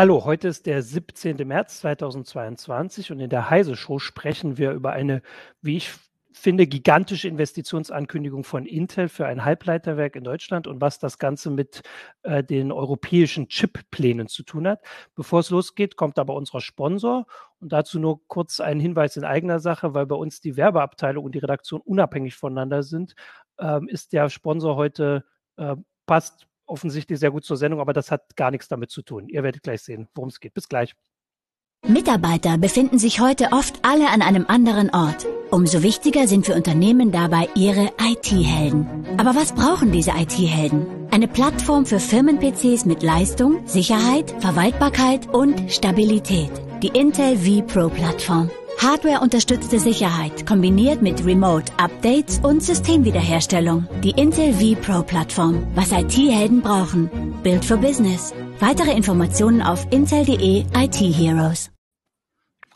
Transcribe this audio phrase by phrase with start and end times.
[0.00, 1.46] Hallo, heute ist der 17.
[1.46, 5.20] März 2022 und in der Heise Show sprechen wir über eine,
[5.60, 5.90] wie ich
[6.40, 11.82] finde, gigantische Investitionsankündigung von Intel für ein Halbleiterwerk in Deutschland und was das Ganze mit
[12.22, 14.82] äh, den europäischen Chip-Plänen zu tun hat.
[15.14, 17.26] Bevor es losgeht, kommt aber unser Sponsor
[17.60, 21.34] und dazu nur kurz ein Hinweis in eigener Sache, weil bei uns die Werbeabteilung und
[21.34, 23.14] die Redaktion unabhängig voneinander sind,
[23.58, 25.24] ähm, ist der Sponsor heute
[25.56, 25.76] äh,
[26.06, 29.28] passt offensichtlich sehr gut zur Sendung, aber das hat gar nichts damit zu tun.
[29.28, 30.54] Ihr werdet gleich sehen, worum es geht.
[30.54, 30.94] Bis gleich.
[31.86, 35.26] Mitarbeiter befinden sich heute oft alle an einem anderen Ort.
[35.50, 38.86] Umso wichtiger sind für Unternehmen dabei ihre IT-Helden.
[39.16, 40.86] Aber was brauchen diese IT-Helden?
[41.10, 46.50] Eine Plattform für Firmen-PCs mit Leistung, Sicherheit, Verwaltbarkeit und Stabilität.
[46.82, 48.48] Die Intel vPro Plattform.
[48.78, 53.86] Hardware-unterstützte Sicherheit kombiniert mit Remote-Updates und Systemwiederherstellung.
[54.02, 55.66] Die Intel vPro-Plattform.
[55.74, 57.10] Was IT-Helden brauchen.
[57.42, 58.32] Build for Business.
[58.60, 61.69] Weitere Informationen auf intel.de IT Heroes.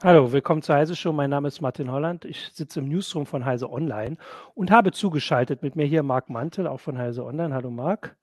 [0.04, 1.14] Hallo, willkommen zur Heise Show.
[1.14, 2.26] Mein Name ist Martin Holland.
[2.26, 4.18] Ich sitze im Newsroom von Heise Online
[4.54, 7.54] und habe zugeschaltet mit mir hier Marc Mantel, auch von Heise Online.
[7.54, 8.14] Hallo Marc.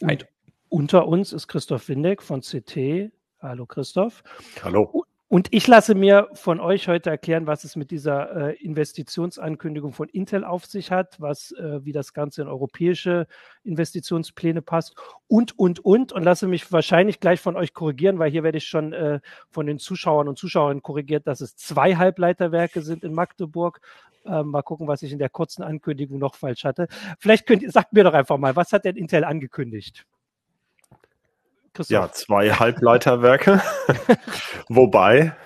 [0.00, 0.28] Und Hi.
[0.70, 3.12] unter uns ist Christoph Windeck von CT.
[3.40, 4.24] Hallo Christoph.
[4.64, 5.04] Hallo.
[5.34, 10.08] Und ich lasse mir von euch heute erklären, was es mit dieser äh, Investitionsankündigung von
[10.08, 13.26] Intel auf sich hat, was, äh, wie das Ganze in europäische
[13.64, 14.94] Investitionspläne passt
[15.26, 16.12] und, und, und.
[16.12, 19.18] Und lasse mich wahrscheinlich gleich von euch korrigieren, weil hier werde ich schon äh,
[19.50, 23.80] von den Zuschauern und Zuschauerinnen korrigiert, dass es zwei Halbleiterwerke sind in Magdeburg.
[24.24, 26.86] Ähm, mal gucken, was ich in der kurzen Ankündigung noch falsch hatte.
[27.18, 30.06] Vielleicht könnt ihr, sagt mir doch einfach mal, was hat denn Intel angekündigt?
[31.74, 31.92] Christoph.
[31.92, 33.60] Ja, zwei Halbleiterwerke.
[34.68, 35.36] Wobei,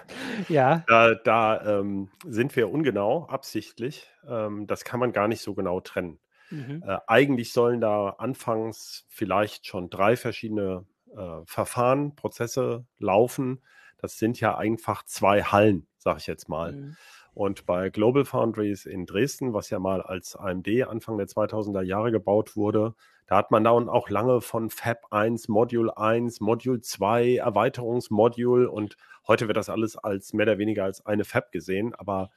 [0.49, 0.85] ja.
[0.87, 4.11] da, da ähm, sind wir ungenau, absichtlich.
[4.29, 6.21] Ähm, das kann man gar nicht so genau trennen.
[6.51, 6.85] Mhm.
[6.87, 10.87] Äh, eigentlich sollen da anfangs vielleicht schon drei verschiedene
[11.17, 13.63] äh, Verfahren, Prozesse laufen.
[13.99, 16.73] Das sind ja einfach zwei Hallen, sage ich jetzt mal.
[16.73, 16.97] Mhm.
[17.39, 22.11] Und bei Global Foundries in Dresden, was ja mal als AMD Anfang der 2000er Jahre
[22.11, 22.97] gebaut wurde,
[23.29, 28.97] da hat man dann auch lange von Fab 1, Module 1, Module 2, Erweiterungsmodule und
[29.29, 31.95] heute wird das alles als mehr oder weniger als eine Fab gesehen.
[31.95, 32.31] Aber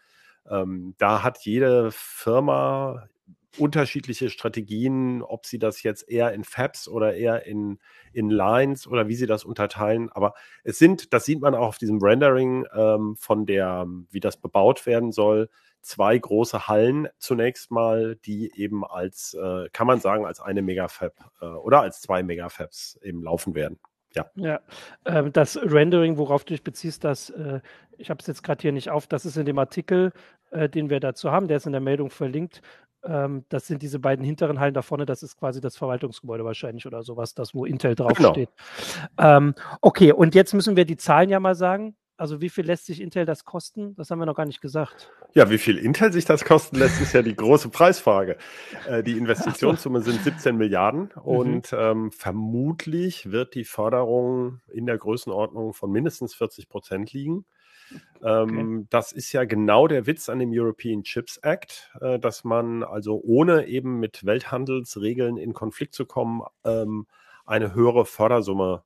[0.48, 3.08] ähm, da hat jede Firma
[3.58, 7.80] unterschiedliche Strategien, ob sie das jetzt eher in Fabs oder eher in,
[8.14, 10.10] in Lines oder wie sie das unterteilen.
[10.10, 14.38] Aber es sind, das sieht man auch auf diesem Rendering ähm, von der, wie das
[14.38, 15.50] bebaut werden soll,
[15.82, 21.14] zwei große Hallen zunächst mal, die eben als, äh, kann man sagen, als eine Megafab
[21.42, 23.80] äh, oder als zwei Megafabs eben laufen werden.
[24.14, 24.30] Ja.
[24.36, 24.60] Ja,
[25.06, 27.62] äh, das Rendering, worauf du dich beziehst, das, äh,
[27.98, 30.12] ich habe es jetzt gerade hier nicht auf, das ist in dem Artikel,
[30.52, 32.62] äh, den wir dazu haben, der ist in der Meldung verlinkt.
[33.04, 36.86] Ähm, das sind diese beiden hinteren Hallen da vorne, das ist quasi das Verwaltungsgebäude wahrscheinlich
[36.86, 38.50] oder sowas, das, wo Intel draufsteht.
[39.18, 39.38] Genau.
[39.38, 41.96] Ähm, okay, und jetzt müssen wir die Zahlen ja mal sagen.
[42.18, 43.96] Also wie viel lässt sich Intel das kosten?
[43.96, 45.12] Das haben wir noch gar nicht gesagt.
[45.34, 48.38] Ja, wie viel Intel sich das kosten lässt, ist ja die große Preisfrage.
[48.88, 51.22] Äh, die Investitionssumme sind 17 Milliarden mhm.
[51.24, 57.46] und ähm, vermutlich wird die Förderung in der Größenordnung von mindestens 40 Prozent liegen.
[58.24, 58.88] Ähm, okay.
[58.90, 63.19] Das ist ja genau der Witz an dem European Chips Act, äh, dass man also
[63.24, 67.07] ohne eben mit Welthandelsregeln in Konflikt zu kommen, ähm,
[67.46, 68.84] eine höhere Fördersumme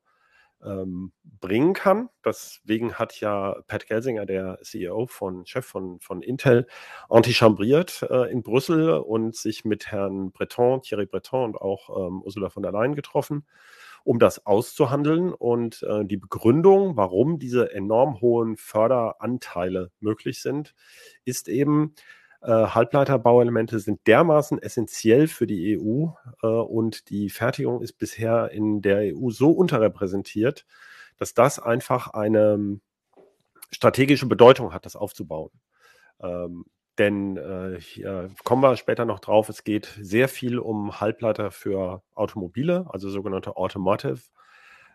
[0.64, 2.10] ähm, bringen kann.
[2.24, 6.68] Deswegen hat ja Pat Gelsinger, der CEO von Chef von, von Intel,
[7.10, 12.50] antichambriert äh, in Brüssel und sich mit Herrn Breton, Thierry Breton und auch ähm, Ursula
[12.50, 13.46] von der Leyen getroffen,
[14.06, 15.34] um das auszuhandeln.
[15.34, 20.74] Und äh, die Begründung, warum diese enorm hohen Förderanteile möglich sind,
[21.26, 21.96] ist eben,
[22.42, 26.10] äh, Halbleiterbauelemente sind dermaßen essentiell für die EU
[26.44, 30.66] äh, und die Fertigung ist bisher in der EU so unterrepräsentiert,
[31.18, 32.80] dass das einfach eine
[33.72, 35.50] strategische Bedeutung hat, das aufzubauen.
[36.22, 36.66] Ähm,
[36.98, 42.04] denn äh, hier kommen wir später noch drauf, es geht sehr viel um Halbleiter für
[42.14, 44.22] Automobile, also sogenannte Automotive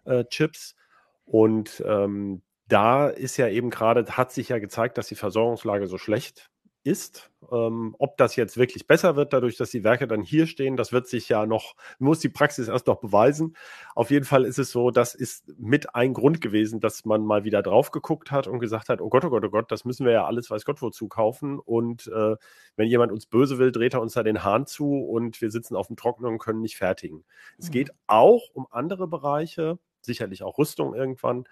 [0.05, 0.76] äh, Chips.
[1.25, 5.99] Und ähm, da ist ja eben gerade, hat sich ja gezeigt, dass die Versorgungslage so
[5.99, 6.50] schlecht
[6.82, 7.30] ist.
[7.50, 10.92] Ähm, ob das jetzt wirklich besser wird, dadurch, dass die Werke dann hier stehen, das
[10.92, 13.56] wird sich ja noch, muss die Praxis erst noch beweisen.
[13.94, 17.44] Auf jeden Fall ist es so, das ist mit ein Grund gewesen, dass man mal
[17.44, 20.06] wieder drauf geguckt hat und gesagt hat, oh Gott, oh Gott, oh Gott, das müssen
[20.06, 21.58] wir ja alles, weiß Gott, wozu kaufen.
[21.58, 22.36] Und äh,
[22.76, 25.76] wenn jemand uns böse will, dreht er uns da den Hahn zu und wir sitzen
[25.76, 27.18] auf dem Trockenen und können nicht fertigen.
[27.18, 27.24] Mhm.
[27.58, 31.44] Es geht auch um andere Bereiche, sicherlich auch Rüstung irgendwann.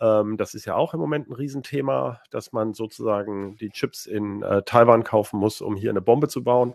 [0.00, 4.42] Ähm, das ist ja auch im Moment ein Riesenthema, dass man sozusagen die Chips in
[4.42, 6.74] äh, Taiwan kaufen muss, um hier eine Bombe zu bauen.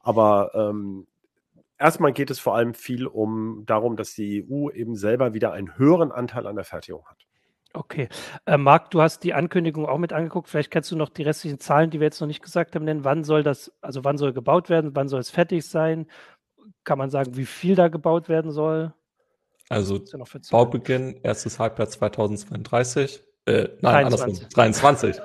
[0.00, 1.06] Aber ähm,
[1.78, 5.76] erstmal geht es vor allem viel um darum, dass die EU eben selber wieder einen
[5.76, 7.26] höheren Anteil an der Fertigung hat.
[7.76, 8.08] Okay.
[8.46, 10.48] Äh, Marc, du hast die Ankündigung auch mit angeguckt.
[10.48, 13.04] Vielleicht kannst du noch die restlichen Zahlen, die wir jetzt noch nicht gesagt haben, nennen.
[13.04, 14.92] Wann soll das, also wann soll gebaut werden?
[14.94, 16.06] Wann soll es fertig sein?
[16.84, 18.94] Kann man sagen, wie viel da gebaut werden soll?
[19.68, 20.00] Also
[20.50, 23.22] Baubeginn, erstes Halbjahr 2032.
[23.46, 24.22] Äh, nein, 23.
[24.22, 24.48] andersrum.
[24.54, 25.16] 23.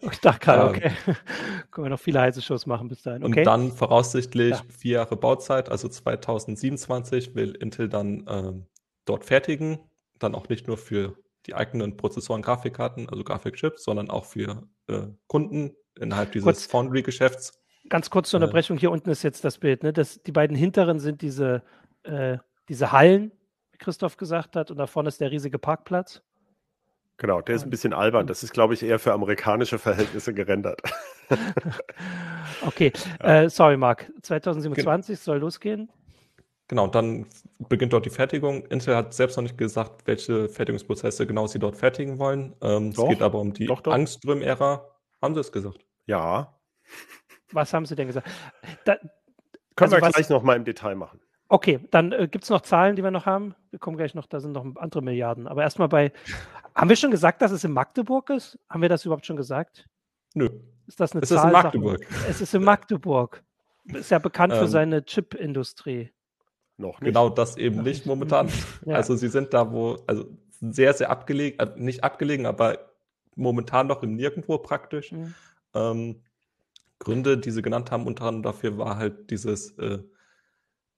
[0.10, 0.92] ich dachte gerade, okay.
[1.70, 3.22] Können wir noch viele heiße Shows machen bis dahin.
[3.22, 3.40] Okay.
[3.40, 4.62] Und dann voraussichtlich ja.
[4.78, 8.66] vier Jahre Bauzeit, also 2027 will Intel dann ähm,
[9.04, 9.78] dort fertigen.
[10.18, 11.16] Dann auch nicht nur für
[11.46, 17.60] die eigenen Prozessoren, Grafikkarten, also Grafikchips, sondern auch für äh, Kunden innerhalb dieses Foundry-Geschäfts.
[17.90, 18.42] Ganz kurz zur äh.
[18.42, 19.82] Unterbrechung, hier unten ist jetzt das Bild.
[19.82, 19.92] Ne?
[19.92, 21.62] Das, die beiden hinteren sind diese,
[22.04, 23.32] äh, diese Hallen,
[23.72, 26.22] wie Christoph gesagt hat, und da vorne ist der riesige Parkplatz.
[27.18, 28.26] Genau, der ist ein bisschen albern.
[28.26, 30.82] Das ist, glaube ich, eher für amerikanische Verhältnisse gerendert.
[32.66, 33.42] okay, ja.
[33.42, 34.12] äh, sorry, Marc.
[34.20, 35.90] 2027 Ge soll losgehen.
[36.68, 37.26] Genau, dann
[37.68, 38.66] beginnt dort die Fertigung.
[38.66, 42.54] Intel hat selbst noch nicht gesagt, welche Fertigungsprozesse genau sie dort fertigen wollen.
[42.60, 44.86] Ähm, doch, es geht aber um die Angström-Ära.
[45.22, 45.78] Haben sie es gesagt?
[46.06, 46.58] Ja.
[47.52, 48.28] Was haben sie denn gesagt?
[48.84, 49.12] Da, Können
[49.78, 51.20] also wir gleich nochmal im Detail machen.
[51.48, 53.54] Okay, dann äh, gibt es noch Zahlen, die wir noch haben.
[53.70, 55.46] Wir kommen gleich noch, da sind noch andere Milliarden.
[55.46, 56.12] Aber erstmal bei,
[56.74, 58.58] haben wir schon gesagt, dass es in Magdeburg ist?
[58.68, 59.88] Haben wir das überhaupt schon gesagt?
[60.34, 60.48] Nö.
[60.86, 61.38] Ist das eine es Zahl?
[61.38, 62.06] Es ist in Magdeburg.
[62.28, 63.42] Es ist in Magdeburg.
[63.84, 66.12] Ist ja bekannt für ähm, seine Chip-Industrie.
[66.76, 67.08] Noch nicht.
[67.08, 68.48] Genau das eben nicht momentan.
[68.84, 68.96] Ja.
[68.96, 70.26] Also sie sind da, wo, also
[70.60, 72.90] sehr, sehr abgelegen, äh, nicht abgelegen, aber
[73.36, 75.12] momentan noch im Nirgendwo praktisch.
[75.12, 75.34] Mhm.
[75.74, 76.22] Ähm,
[76.98, 79.98] Gründe, die sie genannt haben, unter anderem dafür war halt dieses äh,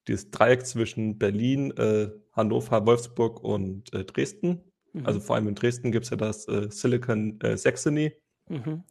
[0.08, 4.62] dieses Dreieck zwischen Berlin, äh, Hannover, Wolfsburg und äh, Dresden.
[4.92, 5.06] Mhm.
[5.06, 8.12] Also vor allem in Dresden gibt es ja das äh, Silicon äh, Saxony,
[8.48, 8.82] mhm.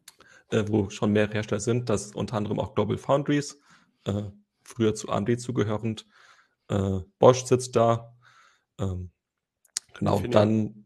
[0.49, 1.89] Äh, wo schon mehrere Hersteller sind.
[1.89, 3.59] Das ist unter anderem auch Global Foundries,
[4.05, 4.23] äh,
[4.63, 6.05] früher zu AMD zugehörend.
[7.19, 8.13] Bosch sitzt da.
[8.77, 9.09] Ähm,
[9.97, 10.83] genau, dann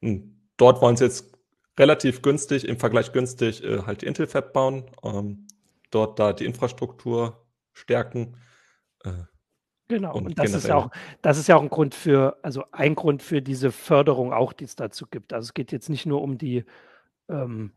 [0.00, 1.36] hm, dort wollen sie jetzt
[1.76, 4.88] relativ günstig, im Vergleich günstig, halt die Intel Fab bauen.
[5.02, 5.48] Ähm,
[5.90, 8.36] dort da die Infrastruktur stärken
[9.04, 9.24] äh,
[9.88, 10.90] genau, und, und das ist ja auch,
[11.22, 14.64] das ist ja auch ein Grund für, also ein Grund für diese Förderung auch, die
[14.64, 15.32] es dazu gibt.
[15.32, 16.64] Also es geht jetzt nicht nur um die,
[17.28, 17.72] ähm,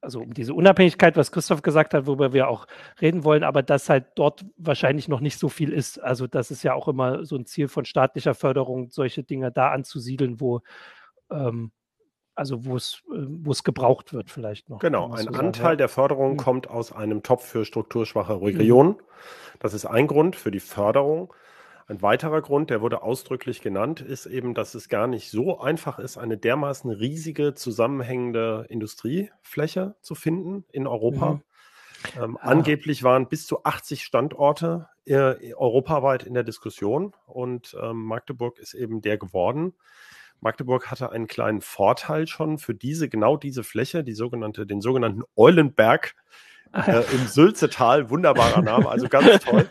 [0.00, 2.66] also um diese Unabhängigkeit, was Christoph gesagt hat, worüber wir auch
[3.00, 6.02] reden wollen, aber dass halt dort wahrscheinlich noch nicht so viel ist.
[6.02, 9.70] Also das ist ja auch immer so ein Ziel von staatlicher Förderung, solche Dinge da
[9.70, 10.60] anzusiedeln, wo
[11.30, 11.70] ähm,
[12.34, 14.80] also wo es, äh, wo es gebraucht wird vielleicht noch.
[14.80, 15.78] Genau, ein so Anteil sagen.
[15.78, 16.36] der Förderung mhm.
[16.38, 18.42] kommt aus einem Topf für strukturschwache mhm.
[18.42, 18.96] Regionen.
[19.58, 21.32] Das ist ein Grund für die Förderung.
[21.88, 25.98] Ein weiterer Grund, der wurde ausdrücklich genannt, ist eben, dass es gar nicht so einfach
[25.98, 31.34] ist, eine dermaßen riesige zusammenhängende Industriefläche zu finden in Europa.
[31.34, 31.42] Mhm.
[32.20, 32.48] Ähm, ah.
[32.48, 38.74] Angeblich waren bis zu 80 Standorte äh, europaweit in der Diskussion und ähm, Magdeburg ist
[38.74, 39.74] eben der geworden.
[40.42, 45.22] Magdeburg hatte einen kleinen Vorteil schon für diese, genau diese Fläche, die sogenannte, den sogenannten
[45.36, 46.16] Eulenberg
[46.72, 48.10] ah, äh, im Sülzetal.
[48.10, 49.68] Wunderbarer Name, also ganz toll.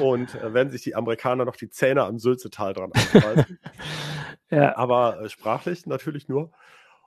[0.00, 3.58] Und äh, werden sich die Amerikaner noch die Zähne am Sülzetal dran anfallen.
[4.50, 4.76] ja.
[4.76, 6.52] Aber äh, sprachlich natürlich nur.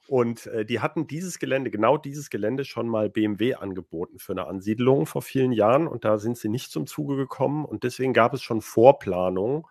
[0.08, 4.46] Und äh, die hatten dieses Gelände, genau dieses Gelände schon mal BMW angeboten für eine
[4.46, 5.88] Ansiedlung vor vielen Jahren.
[5.88, 7.66] Und da sind sie nicht zum Zuge gekommen.
[7.66, 9.64] Und deswegen gab es schon Vorplanungen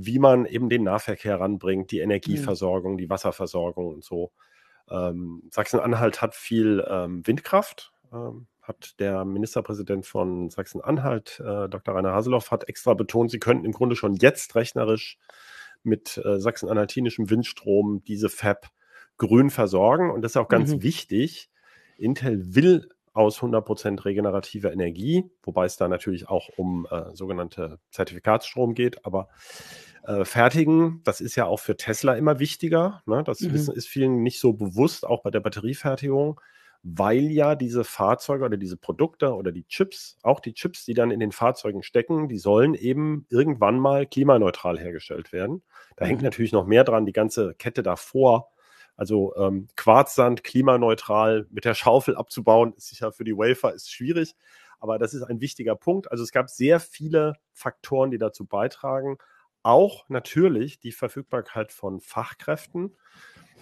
[0.00, 2.98] wie man eben den Nahverkehr ranbringt, die Energieversorgung, mhm.
[2.98, 4.30] die Wasserversorgung und so.
[4.88, 11.96] Ähm, Sachsen-Anhalt hat viel ähm, Windkraft, ähm, hat der Ministerpräsident von Sachsen-Anhalt, äh, Dr.
[11.96, 15.18] Rainer Haseloff, hat extra betont, sie könnten im Grunde schon jetzt rechnerisch
[15.82, 18.68] mit äh, sachsen-anhaltinischem Windstrom diese Fab
[19.16, 20.12] grün versorgen.
[20.12, 20.82] Und das ist auch ganz mhm.
[20.82, 21.50] wichtig.
[21.96, 28.74] Intel will aus 100% regenerativer Energie, wobei es da natürlich auch um äh, sogenannte Zertifikatsstrom
[28.74, 29.28] geht, aber
[30.04, 31.02] äh, fertigen.
[31.04, 33.02] Das ist ja auch für Tesla immer wichtiger.
[33.06, 33.22] Ne?
[33.24, 33.54] Das mhm.
[33.54, 36.40] Ist vielen nicht so bewusst, auch bei der Batteriefertigung,
[36.82, 41.10] weil ja diese Fahrzeuge oder diese Produkte oder die Chips, auch die Chips, die dann
[41.10, 45.62] in den Fahrzeugen stecken, die sollen eben irgendwann mal klimaneutral hergestellt werden.
[45.96, 46.08] Da mhm.
[46.08, 48.50] hängt natürlich noch mehr dran, die ganze Kette davor.
[48.98, 54.34] Also ähm, Quarzsand klimaneutral mit der Schaufel abzubauen, ist sicher für die Wafer ist schwierig,
[54.78, 56.10] aber das ist ein wichtiger Punkt.
[56.12, 59.16] Also es gab sehr viele Faktoren, die dazu beitragen
[59.62, 62.96] auch natürlich die Verfügbarkeit von Fachkräften.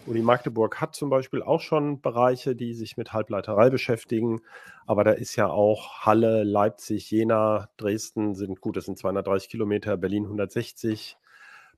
[0.07, 4.40] Uni Magdeburg hat zum Beispiel auch schon Bereiche, die sich mit Halbleiterei beschäftigen.
[4.87, 9.97] Aber da ist ja auch Halle, Leipzig, Jena, Dresden sind gut, das sind 230 Kilometer,
[9.97, 11.16] Berlin 160.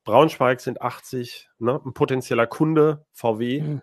[0.09, 1.83] Braunschweig sind 80, ne?
[1.85, 3.83] ein potenzieller Kunde, VW, mhm.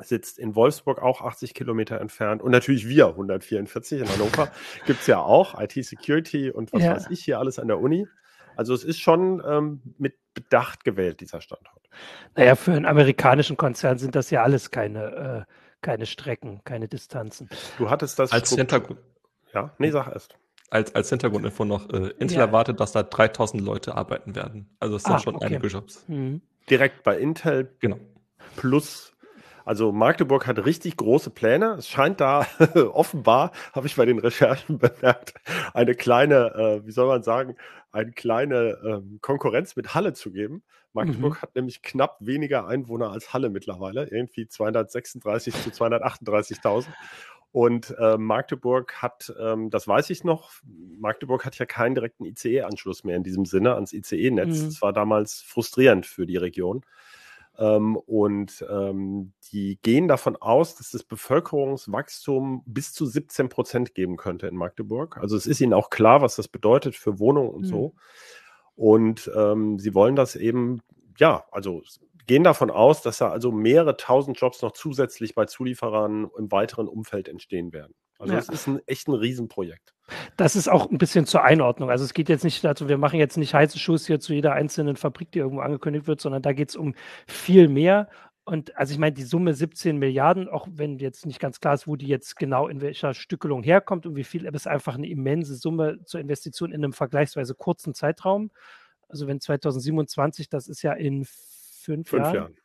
[0.00, 4.50] sitzt in Wolfsburg auch 80 Kilometer entfernt und natürlich wir 144 in Hannover
[4.86, 6.96] gibt es ja auch, IT-Security und was ja.
[6.96, 8.08] weiß ich hier alles an der Uni.
[8.56, 11.88] Also es ist schon ähm, mit Bedacht gewählt, dieser Standort.
[12.34, 17.48] Naja, für einen amerikanischen Konzern sind das ja alles keine, äh, keine Strecken, keine Distanzen.
[17.78, 18.98] Du hattest das als Hintergrund.
[19.52, 20.36] Ja, nee, sag erst.
[20.70, 22.44] Als, als Hintergrundinfo noch, äh, Intel ja.
[22.46, 24.68] erwartet, dass da 3000 Leute arbeiten werden.
[24.80, 25.46] Also es sind ah, schon okay.
[25.46, 26.04] einige Jobs.
[26.08, 26.40] Mhm.
[26.68, 27.98] Direkt bei Intel genau.
[28.56, 29.14] plus
[29.64, 31.76] also Magdeburg hat richtig große Pläne.
[31.78, 32.46] Es scheint da
[32.92, 35.34] offenbar, habe ich bei den Recherchen bemerkt,
[35.72, 37.56] eine kleine, äh, wie soll man sagen,
[37.90, 40.62] eine kleine ähm, Konkurrenz mit Halle zu geben.
[40.92, 41.42] Magdeburg mhm.
[41.42, 46.86] hat nämlich knapp weniger Einwohner als Halle mittlerweile, irgendwie 236 zu 238.000.
[47.54, 50.50] Und äh, Magdeburg hat, ähm, das weiß ich noch,
[50.98, 54.58] Magdeburg hat ja keinen direkten ICE-Anschluss mehr in diesem Sinne ans ICE-Netz.
[54.58, 54.64] Mhm.
[54.64, 56.84] Das war damals frustrierend für die Region.
[57.56, 64.16] Ähm, und ähm, die gehen davon aus, dass das Bevölkerungswachstum bis zu 17 Prozent geben
[64.16, 65.18] könnte in Magdeburg.
[65.18, 67.66] Also es ist ihnen auch klar, was das bedeutet für Wohnungen und mhm.
[67.66, 67.94] so.
[68.74, 70.80] Und ähm, sie wollen das eben,
[71.18, 71.82] ja, also
[72.26, 76.88] gehen davon aus, dass da also mehrere tausend Jobs noch zusätzlich bei Zulieferern im weiteren
[76.88, 77.94] Umfeld entstehen werden.
[78.18, 79.92] Also es ist ein echt ein Riesenprojekt.
[80.36, 81.90] Das ist auch ein bisschen zur Einordnung.
[81.90, 84.52] Also es geht jetzt nicht dazu, wir machen jetzt nicht heiße Schuss hier zu jeder
[84.52, 86.94] einzelnen Fabrik, die irgendwo angekündigt wird, sondern da geht es um
[87.26, 88.08] viel mehr.
[88.44, 91.86] Und also ich meine, die Summe 17 Milliarden, auch wenn jetzt nicht ganz klar ist,
[91.86, 94.94] wo die jetzt genau in welcher Stückelung herkommt und wie viel, aber es ist einfach
[94.94, 98.50] eine immense Summe zur Investition in einem vergleichsweise kurzen Zeitraum.
[99.08, 101.26] Also wenn 2027, das ist ja in
[101.84, 102.56] fünf, fünf Jahren,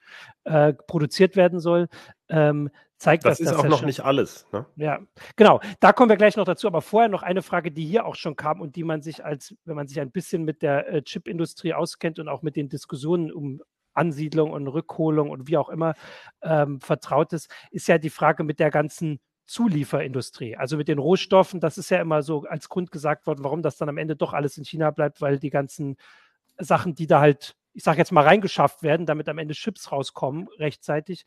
[0.46, 0.70] Jahren.
[0.70, 1.88] Äh, produziert werden soll,
[2.30, 3.38] ähm, zeigt das.
[3.38, 4.48] Das ist auch noch nicht alles.
[4.52, 4.66] Ne?
[4.76, 5.00] Ja,
[5.36, 5.62] genau.
[5.80, 6.68] Da kommen wir gleich noch dazu.
[6.68, 9.56] Aber vorher noch eine Frage, die hier auch schon kam und die man sich als,
[9.66, 13.32] wenn man sich ein bisschen mit der äh, Chipindustrie auskennt und auch mit den Diskussionen
[13.32, 13.62] um
[13.94, 15.94] Ansiedlung und Rückholung und wie auch immer
[16.42, 21.60] ähm, vertraut ist, ist ja die Frage mit der ganzen Zulieferindustrie, also mit den Rohstoffen.
[21.60, 24.34] Das ist ja immer so als Grund gesagt worden, warum das dann am Ende doch
[24.34, 25.98] alles in China bleibt, weil die ganzen
[26.60, 30.48] Sachen, die da halt, ich sage jetzt mal, reingeschafft werden, damit am Ende Chips rauskommen
[30.58, 31.24] rechtzeitig,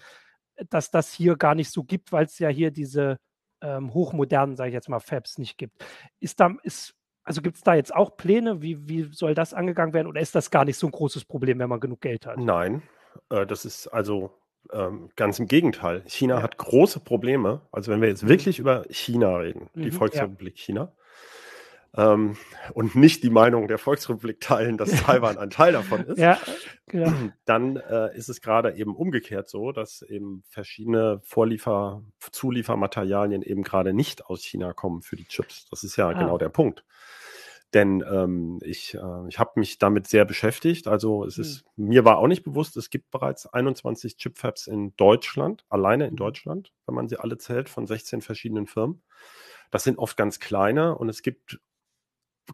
[0.68, 3.18] dass das hier gar nicht so gibt, weil es ja hier diese
[3.62, 5.84] ähm, hochmodernen, sage ich jetzt mal, Fabs nicht gibt.
[6.20, 6.94] Ist da, ist,
[7.24, 8.60] also gibt es da jetzt auch Pläne?
[8.60, 10.08] Wie, wie soll das angegangen werden?
[10.08, 12.38] Oder ist das gar nicht so ein großes Problem, wenn man genug Geld hat?
[12.38, 12.82] Nein,
[13.30, 14.32] äh, das ist also
[14.72, 16.02] ähm, ganz im Gegenteil.
[16.06, 16.42] China ja.
[16.42, 17.62] hat große Probleme.
[17.72, 18.28] Also wenn wir jetzt mhm.
[18.28, 20.62] wirklich über China reden, mhm, die Volksrepublik ja.
[20.62, 20.92] China,
[21.96, 22.36] ähm,
[22.72, 26.38] und nicht die Meinung der Volksrepublik teilen, dass Taiwan ein Teil davon ist, ja,
[26.86, 27.12] genau.
[27.44, 33.92] dann äh, ist es gerade eben umgekehrt so, dass eben verschiedene Vorliefer, Zuliefermaterialien eben gerade
[33.92, 35.66] nicht aus China kommen für die Chips.
[35.70, 36.12] Das ist ja ah.
[36.12, 36.84] genau der Punkt.
[37.74, 40.88] Denn ähm, ich, äh, ich habe mich damit sehr beschäftigt.
[40.88, 41.88] Also es ist, hm.
[41.88, 46.16] mir war auch nicht bewusst, es gibt bereits 21 Chipfabs in Deutschland, alleine in hm.
[46.16, 49.02] Deutschland, wenn man sie alle zählt, von 16 verschiedenen Firmen.
[49.70, 51.60] Das sind oft ganz kleine und es gibt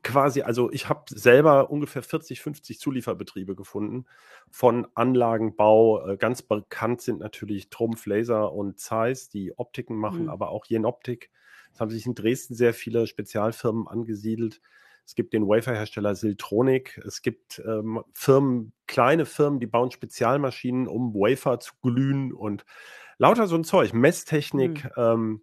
[0.02, 4.07] quasi, also ich habe selber ungefähr 40, 50 Zulieferbetriebe gefunden
[4.50, 6.07] von Anlagenbau.
[6.07, 10.30] Äh, ganz bekannt sind natürlich Trumpf, Laser und Zeiss, die Optiken machen, mhm.
[10.30, 11.30] aber auch Jenoptik.
[11.73, 14.61] Es haben sich in Dresden sehr viele Spezialfirmen angesiedelt.
[15.04, 17.00] Es gibt den Waferhersteller Siltronic.
[17.07, 22.66] Es gibt ähm, Firmen, kleine Firmen, die bauen Spezialmaschinen, um Wafer zu glühen und
[23.16, 23.95] lauter so ein Zeug.
[23.95, 24.90] Messtechnik mhm.
[24.97, 25.42] ähm,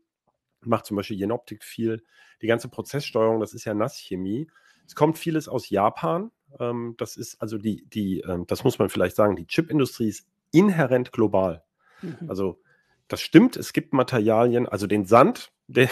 [0.65, 2.03] macht zum Beispiel Jenoptik viel
[2.41, 4.47] die ganze Prozesssteuerung, das ist ja Nasschemie.
[4.85, 6.31] Es kommt vieles aus Japan.
[6.59, 10.27] Ähm, das ist also die, die, ähm, das muss man vielleicht sagen, die Chipindustrie ist
[10.51, 11.63] inhärent global.
[12.01, 12.29] Mhm.
[12.29, 12.61] Also
[13.07, 15.89] das stimmt, es gibt Materialien, also den Sand, der,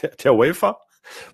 [0.00, 0.80] der, der Wafer,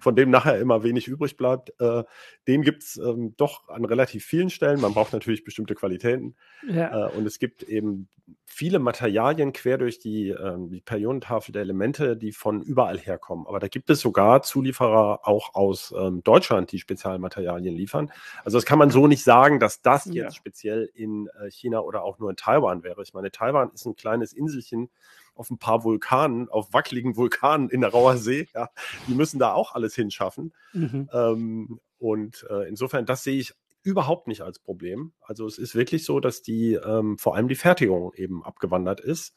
[0.00, 1.72] von dem nachher immer wenig übrig bleibt.
[1.80, 2.04] Äh,
[2.46, 4.80] den gibt es ähm, doch an relativ vielen Stellen.
[4.80, 6.36] Man braucht natürlich bestimmte Qualitäten.
[6.66, 7.08] Ja.
[7.08, 8.08] Äh, und es gibt eben
[8.46, 13.46] viele Materialien quer durch die, ähm, die Perionentafel der Elemente, die von überall herkommen.
[13.46, 18.10] Aber da gibt es sogar Zulieferer auch aus ähm, Deutschland, die Spezialmaterialien liefern.
[18.44, 20.30] Also das kann man so nicht sagen, dass das jetzt ja.
[20.30, 23.02] speziell in äh, China oder auch nur in Taiwan wäre.
[23.02, 24.90] Ich meine, Taiwan ist ein kleines Inselchen
[25.38, 28.48] auf ein paar Vulkanen, auf wackeligen Vulkanen in der Rauer See.
[28.54, 28.70] Ja,
[29.06, 30.52] die müssen da auch alles hinschaffen.
[30.72, 31.08] Mhm.
[31.12, 35.12] Ähm, und äh, insofern, das sehe ich überhaupt nicht als Problem.
[35.20, 39.34] Also es ist wirklich so, dass die ähm, vor allem die Fertigung eben abgewandert ist.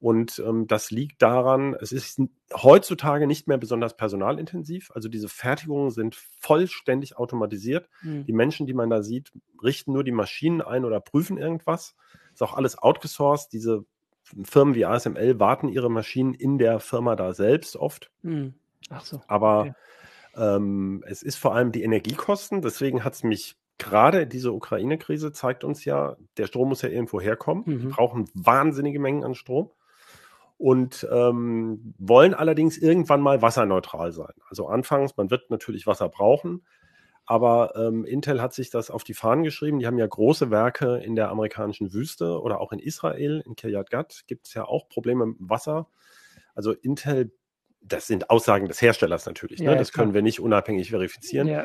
[0.00, 2.20] Und ähm, das liegt daran, es ist
[2.52, 4.90] heutzutage nicht mehr besonders personalintensiv.
[4.92, 7.88] Also diese Fertigungen sind vollständig automatisiert.
[8.02, 8.24] Mhm.
[8.24, 9.30] Die Menschen, die man da sieht,
[9.62, 11.94] richten nur die Maschinen ein oder prüfen irgendwas.
[12.32, 13.52] Ist auch alles outgesourced.
[13.52, 13.84] Diese
[14.44, 18.10] Firmen wie ASML warten ihre Maschinen in der Firma da selbst oft.
[18.22, 18.54] Hm.
[18.90, 19.20] Ach so.
[19.26, 19.74] Aber okay.
[20.36, 25.64] ähm, es ist vor allem die Energiekosten, deswegen hat es mich gerade diese Ukraine-Krise zeigt
[25.64, 27.64] uns ja, der Strom muss ja irgendwo herkommen.
[27.66, 27.80] Mhm.
[27.80, 29.70] Die brauchen wahnsinnige Mengen an Strom
[30.56, 34.34] und ähm, wollen allerdings irgendwann mal wasserneutral sein.
[34.48, 36.64] Also anfangs, man wird natürlich Wasser brauchen,
[37.32, 39.78] aber ähm, Intel hat sich das auf die Fahnen geschrieben.
[39.78, 43.88] Die haben ja große Werke in der amerikanischen Wüste oder auch in Israel, in Kiryat
[43.88, 45.88] Gat gibt es ja auch Probleme mit Wasser.
[46.54, 47.32] Also Intel,
[47.80, 49.72] das sind Aussagen des Herstellers natürlich, ne?
[49.72, 51.48] ja, das können wir nicht unabhängig verifizieren.
[51.48, 51.64] Ja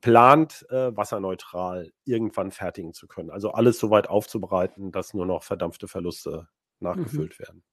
[0.00, 3.30] plant, äh, wasserneutral irgendwann fertigen zu können.
[3.30, 6.46] Also alles so weit aufzubereiten, dass nur noch verdampfte Verluste
[6.78, 7.42] nachgefüllt mhm.
[7.42, 7.64] werden.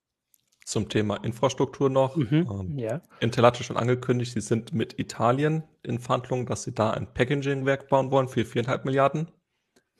[0.65, 2.15] Zum Thema Infrastruktur noch.
[2.15, 3.01] Mhm, ähm, ja.
[3.19, 7.87] Intel hatte schon angekündigt, sie sind mit Italien in Verhandlungen, dass sie da ein Packaging-Werk
[7.87, 9.29] bauen wollen für viereinhalb Milliarden.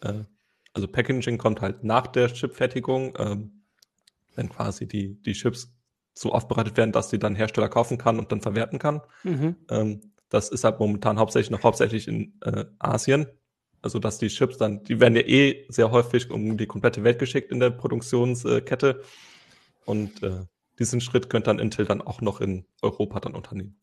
[0.02, 0.24] Äh,
[0.74, 3.38] also Packaging kommt halt nach der Chipfertigung, äh,
[4.36, 5.72] wenn quasi die, die Chips
[6.16, 9.02] so aufbereitet werden, dass sie dann Hersteller kaufen kann und dann verwerten kann.
[9.24, 9.56] Mhm.
[9.70, 13.28] Ähm, das ist halt momentan hauptsächlich noch hauptsächlich in äh, Asien.
[13.82, 17.20] Also dass die Chips dann, die werden ja eh sehr häufig um die komplette Welt
[17.20, 19.04] geschickt in der Produktionskette.
[19.86, 20.46] Und äh,
[20.80, 23.80] diesen Schritt könnte dann Intel dann auch noch in Europa dann unternehmen.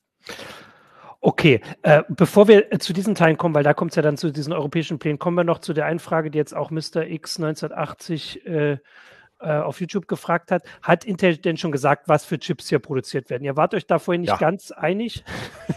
[1.20, 4.32] Okay, äh, bevor wir zu diesen Teilen kommen, weil da kommt es ja dann zu
[4.32, 7.06] diesen europäischen Plänen, kommen wir noch zu der einen Frage, die jetzt auch Mr.
[7.06, 8.78] X 1980 äh,
[9.42, 13.30] äh, auf YouTube gefragt hat, hat Intel denn schon gesagt, was für Chips hier produziert
[13.30, 13.44] werden?
[13.44, 14.36] Ihr wart euch da vorhin nicht ja.
[14.36, 15.24] ganz einig.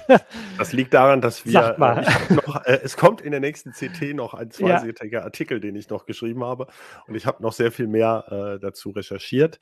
[0.58, 4.34] das liegt daran, dass wir, äh, noch, äh, es kommt in der nächsten CT noch
[4.34, 5.26] ein zweiseitiger ja.
[5.26, 6.68] Artikel, den ich noch geschrieben habe
[7.08, 9.60] und ich habe noch sehr viel mehr äh, dazu recherchiert.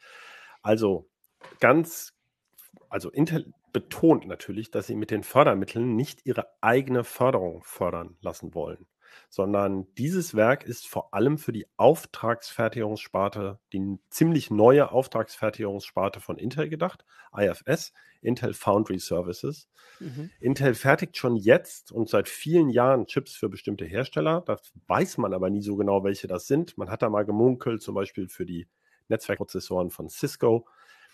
[0.61, 1.09] Also
[1.59, 2.13] ganz,
[2.89, 8.53] also Intel betont natürlich, dass sie mit den Fördermitteln nicht ihre eigene Förderung fördern lassen
[8.53, 8.85] wollen
[9.29, 16.69] sondern dieses Werk ist vor allem für die Auftragsfertigungssparte, die ziemlich neue Auftragsfertigungssparte von Intel
[16.69, 19.67] gedacht, IFS, Intel Foundry Services.
[19.99, 20.29] Mhm.
[20.39, 24.41] Intel fertigt schon jetzt und seit vielen Jahren Chips für bestimmte Hersteller.
[24.41, 26.77] Das weiß man aber nie so genau, welche das sind.
[26.77, 28.67] Man hat da mal gemunkelt, zum Beispiel für die
[29.09, 30.67] Netzwerkprozessoren von Cisco.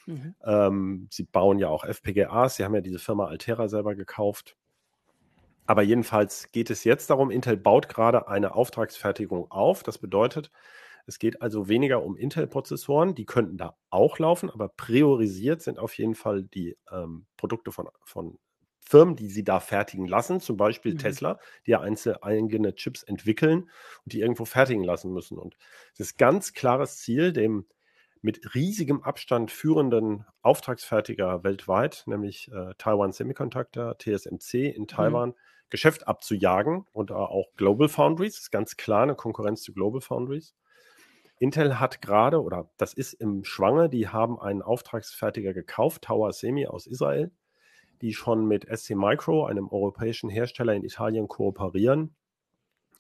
[0.06, 0.36] Mhm.
[0.44, 2.56] Ähm, sie bauen ja auch FPGAs.
[2.56, 4.56] Sie haben ja diese Firma Altera selber gekauft.
[5.66, 9.84] Aber jedenfalls geht es jetzt darum, Intel baut gerade eine Auftragsfertigung auf.
[9.84, 10.52] Das bedeutet,
[11.06, 15.98] es geht also weniger um Intel-Prozessoren, die könnten da auch laufen, aber priorisiert sind auf
[15.98, 18.38] jeden Fall die ähm, Produkte von, von
[18.80, 21.00] Firmen, die sie da fertigen lassen, zum Beispiel mhm.
[21.00, 23.70] Tesla, die ja einzelne eigene Chips entwickeln
[24.04, 25.38] und die irgendwo fertigen lassen müssen.
[25.38, 25.56] Und
[25.94, 27.66] es ist ganz klares Ziel, dem
[28.22, 34.88] mit riesigem Abstand führenden Auftragsfertiger weltweit, nämlich äh, Taiwan Semiconductor, TSMC in mhm.
[34.88, 35.36] Taiwan, mhm
[35.70, 40.56] Geschäft abzujagen und auch Global Foundries, das ist ganz klar eine Konkurrenz zu Global Foundries.
[41.38, 46.68] Intel hat gerade, oder das ist im Schwange, die haben einen Auftragsfertiger gekauft, Tower Semi
[46.68, 47.32] aus Israel,
[48.02, 52.16] die schon mit SC Micro, einem europäischen Hersteller in Italien, kooperieren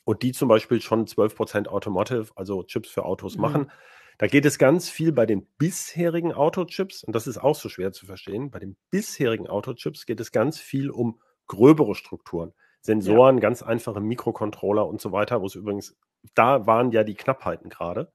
[0.06, 3.42] und die zum Beispiel schon 12% Automotive, also Chips für Autos mhm.
[3.42, 3.72] machen.
[4.20, 7.94] Da geht es ganz viel bei den bisherigen Autochips, und das ist auch so schwer
[7.94, 12.54] zu verstehen, bei den bisherigen Autochips geht es ganz viel um gröbere Strukturen.
[12.82, 13.42] Sensoren, ja.
[13.42, 15.98] ganz einfache Mikrocontroller und so weiter, wo es übrigens,
[16.36, 18.12] da waren ja die Knappheiten gerade.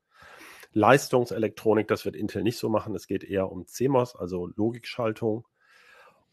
[0.72, 2.94] Leistungselektronik, das wird Intel nicht so machen.
[2.94, 5.46] Es geht eher um CMOS, also Logikschaltung.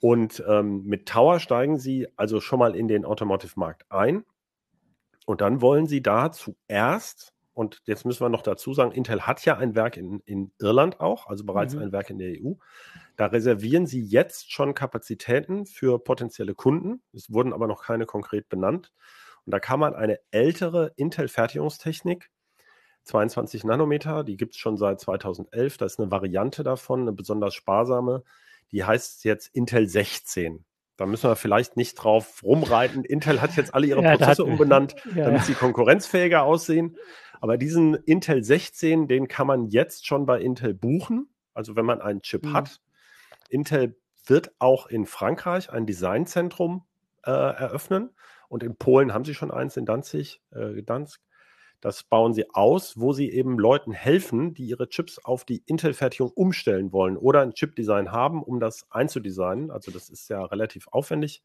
[0.01, 4.25] Und ähm, mit Tower steigen sie also schon mal in den Automotive-Markt ein.
[5.25, 9.43] Und dann wollen sie da zuerst, und jetzt müssen wir noch dazu sagen, Intel hat
[9.45, 11.81] ja ein Werk in, in Irland auch, also bereits mhm.
[11.81, 12.53] ein Werk in der EU.
[13.17, 17.01] Da reservieren sie jetzt schon Kapazitäten für potenzielle Kunden.
[17.13, 18.91] Es wurden aber noch keine konkret benannt.
[19.45, 22.29] Und da kann man eine ältere Intel-Fertigungstechnik,
[23.03, 25.77] 22 Nanometer, die gibt es schon seit 2011.
[25.77, 28.23] Da ist eine Variante davon, eine besonders sparsame.
[28.71, 30.63] Die heißt jetzt Intel 16.
[31.01, 33.03] Da müssen wir vielleicht nicht drauf rumreiten.
[33.03, 36.95] Intel hat jetzt alle ihre ja, Prozesse umbenannt, ja, damit sie konkurrenzfähiger aussehen.
[37.39, 41.27] Aber diesen Intel 16, den kann man jetzt schon bei Intel buchen.
[41.55, 42.53] Also wenn man einen Chip mhm.
[42.53, 42.81] hat,
[43.49, 46.85] Intel wird auch in Frankreich ein Designzentrum
[47.23, 48.11] äh, eröffnen
[48.47, 51.19] und in Polen haben sie schon eins in Danzig, äh, Danzig.
[51.81, 56.31] Das bauen sie aus, wo sie eben Leuten helfen, die ihre Chips auf die Intel-Fertigung
[56.31, 59.71] umstellen wollen oder ein Chip-Design haben, um das einzudesignen.
[59.71, 61.43] Also das ist ja relativ aufwendig.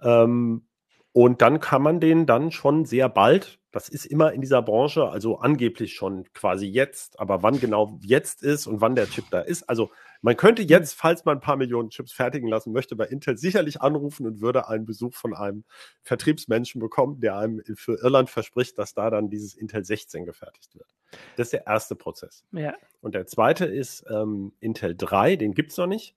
[0.00, 0.66] Ähm,
[1.12, 5.08] und dann kann man den dann schon sehr bald das ist immer in dieser Branche,
[5.08, 9.40] also angeblich schon quasi jetzt, aber wann genau jetzt ist und wann der Chip da
[9.40, 9.68] ist.
[9.68, 9.90] Also
[10.22, 13.82] man könnte jetzt, falls man ein paar Millionen Chips fertigen lassen möchte, bei Intel sicherlich
[13.82, 15.64] anrufen und würde einen Besuch von einem
[16.02, 20.88] Vertriebsmenschen bekommen, der einem für Irland verspricht, dass da dann dieses Intel 16 gefertigt wird.
[21.36, 22.44] Das ist der erste Prozess.
[22.52, 22.74] Ja.
[23.00, 26.14] Und der zweite ist ähm, Intel 3, den gibt es noch nicht.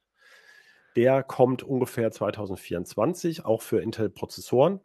[0.95, 4.79] Der kommt ungefähr 2024, auch für Intel-Prozessoren.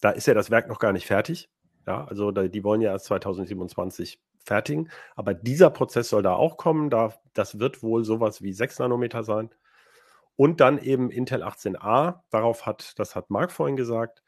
[0.00, 1.48] Da ist ja das Werk noch gar nicht fertig.
[1.86, 4.90] Ja, also die wollen ja erst 2027 fertigen.
[5.16, 6.90] Aber dieser Prozess soll da auch kommen.
[6.90, 9.50] Da, das wird wohl sowas wie 6 Nanometer sein.
[10.36, 12.20] Und dann eben Intel 18a.
[12.30, 14.22] Darauf hat, das hat Marc vorhin gesagt,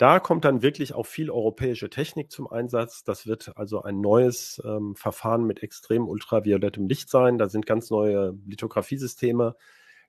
[0.00, 3.04] da kommt dann wirklich auch viel europäische Technik zum Einsatz.
[3.04, 7.36] Das wird also ein neues ähm, Verfahren mit extrem ultraviolettem Licht sein.
[7.36, 9.56] Da sind ganz neue Lithografiesysteme.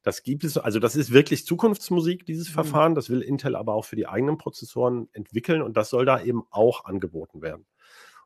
[0.01, 2.54] Das gibt es, also das ist wirklich Zukunftsmusik, dieses mhm.
[2.54, 2.95] Verfahren.
[2.95, 6.43] Das will Intel aber auch für die eigenen Prozessoren entwickeln und das soll da eben
[6.51, 7.65] auch angeboten werden.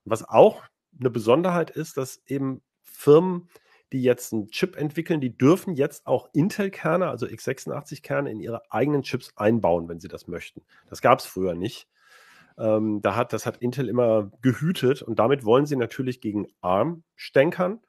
[0.04, 0.62] Und was auch
[1.00, 3.50] eine Besonderheit ist, dass eben Firmen,
[3.92, 9.04] die jetzt einen Chip entwickeln, die dürfen jetzt auch Intel-Kerne, also x86-Kerne, in ihre eigenen
[9.04, 10.62] Chips einbauen, wenn sie das möchten.
[10.90, 11.88] Das gab es früher nicht.
[12.58, 17.04] Ähm, da hat, das hat Intel immer gehütet und damit wollen sie natürlich gegen ARM
[17.16, 17.82] stänkern.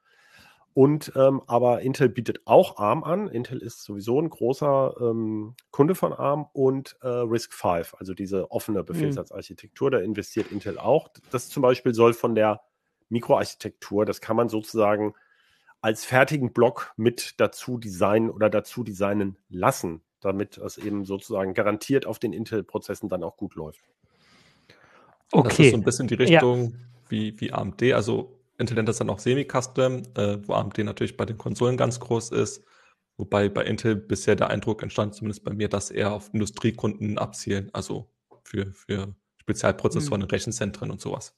[0.74, 3.28] Und ähm, aber Intel bietet auch ARM an.
[3.28, 8.82] Intel ist sowieso ein großer ähm, Kunde von ARM und äh, RISC-V, also diese offene
[8.82, 8.86] mhm.
[8.86, 11.08] Befehlssatzarchitektur, da investiert Intel auch.
[11.30, 12.60] Das zum Beispiel soll von der
[13.08, 15.14] Mikroarchitektur, das kann man sozusagen
[15.80, 22.06] als fertigen Block mit dazu designen oder dazu designen lassen, damit es eben sozusagen garantiert
[22.06, 23.80] auf den Intel-Prozessen dann auch gut läuft.
[25.32, 25.48] Okay.
[25.48, 26.78] Das ist so ein bisschen die Richtung ja.
[27.08, 27.82] wie, wie AMD.
[27.92, 32.00] Also Intel nennt das dann auch Semi-Custom, äh, wo AMD natürlich bei den Konsolen ganz
[32.00, 32.64] groß ist.
[33.18, 37.70] Wobei bei Intel bisher der Eindruck entstand, zumindest bei mir, dass eher auf Industriekunden abzielen,
[37.72, 38.10] also
[38.44, 40.24] für, für Spezialprozessoren mhm.
[40.24, 41.34] in Rechenzentren und sowas.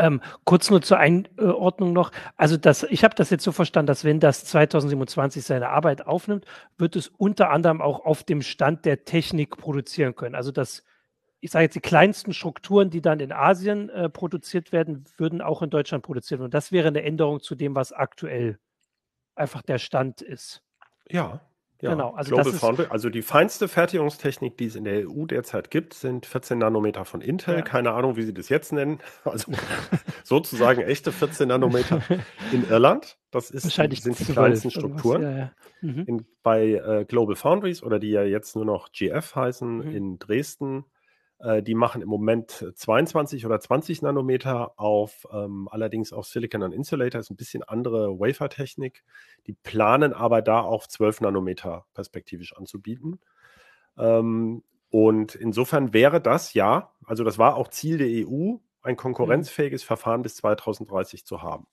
[0.00, 2.10] Ähm, kurz nur zur Einordnung noch.
[2.38, 6.46] Also das, ich habe das jetzt so verstanden, dass wenn das 2027 seine Arbeit aufnimmt,
[6.78, 10.34] wird es unter anderem auch auf dem Stand der Technik produzieren können.
[10.34, 10.84] Also das,
[11.40, 15.60] ich sage jetzt, die kleinsten Strukturen, die dann in Asien äh, produziert werden, würden auch
[15.60, 16.46] in Deutschland produziert werden.
[16.46, 18.58] Und das wäre eine Änderung zu dem, was aktuell
[19.34, 20.62] einfach der Stand ist.
[21.10, 21.40] Ja,
[21.80, 25.70] ja, genau, also, Global Foundry, also die feinste Fertigungstechnik, die es in der EU derzeit
[25.70, 27.56] gibt, sind 14 Nanometer von Intel.
[27.56, 27.62] Ja.
[27.62, 28.98] Keine Ahnung, wie sie das jetzt nennen.
[29.24, 29.52] Also
[30.24, 32.02] sozusagen echte 14 Nanometer
[32.52, 33.18] in Irland.
[33.30, 35.22] Das ist, Wahrscheinlich sind die kleinsten Strukturen.
[35.22, 35.52] Ja, ja.
[35.82, 36.04] Mhm.
[36.06, 39.96] In, bei äh, Global Foundries oder die ja jetzt nur noch GF heißen, mhm.
[39.96, 40.84] in Dresden
[41.62, 47.18] die machen im Moment 22 oder 20 Nanometer auf, ähm, allerdings auf Silicon und Insulator,
[47.20, 49.04] ist ein bisschen andere Wafer-Technik.
[49.46, 53.20] Die planen aber da auf 12 Nanometer perspektivisch anzubieten.
[53.96, 59.82] Ähm, und insofern wäre das ja, also das war auch Ziel der EU, ein konkurrenzfähiges
[59.84, 59.86] mhm.
[59.86, 61.66] Verfahren bis 2030 zu haben.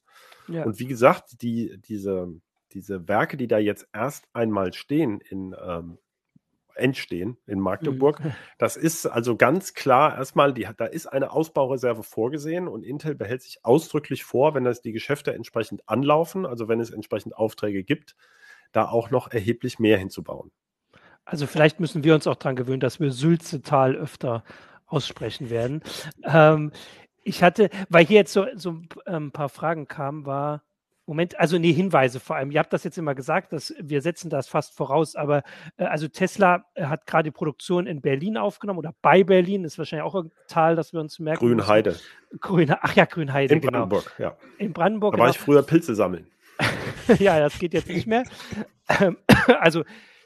[0.48, 0.64] Ja.
[0.64, 2.30] Und wie gesagt, die, diese,
[2.72, 5.98] diese Werke, die da jetzt erst einmal stehen in ähm,
[6.80, 8.24] entstehen in Magdeburg.
[8.24, 8.34] Mhm.
[8.58, 13.44] Das ist also ganz klar erstmal, die, da ist eine Ausbaureserve vorgesehen und Intel behält
[13.44, 18.16] sich ausdrücklich vor, wenn das die Geschäfte entsprechend anlaufen, also wenn es entsprechend Aufträge gibt,
[18.72, 20.52] da auch noch erheblich mehr hinzubauen.
[21.26, 24.44] Also vielleicht müssen wir uns auch daran gewöhnen, dass wir Sülzetal öfter
[24.86, 25.82] aussprechen werden.
[26.24, 26.72] Ähm,
[27.24, 30.64] ich hatte, weil hier jetzt so, so ein ähm, paar Fragen kamen, war,
[31.08, 32.52] Moment, also nee, Hinweise vor allem.
[32.52, 35.44] Ihr habt das jetzt immer gesagt, dass wir setzen das fast voraus, aber
[35.78, 39.78] äh, also Tesla äh, hat gerade die Produktion in Berlin aufgenommen oder bei Berlin, ist
[39.78, 41.40] wahrscheinlich auch ein Tal, das wir uns merken.
[41.40, 41.96] Grünheide.
[42.42, 43.56] Grüne, ach ja, Grünheide.
[43.56, 43.72] In genau.
[43.72, 44.36] Brandenburg, ja.
[44.58, 45.14] In Brandenburg.
[45.14, 45.36] Da war genau.
[45.36, 46.28] ich früher Pilze sammeln.
[47.20, 48.24] ja, das geht jetzt nicht mehr.
[49.62, 49.84] also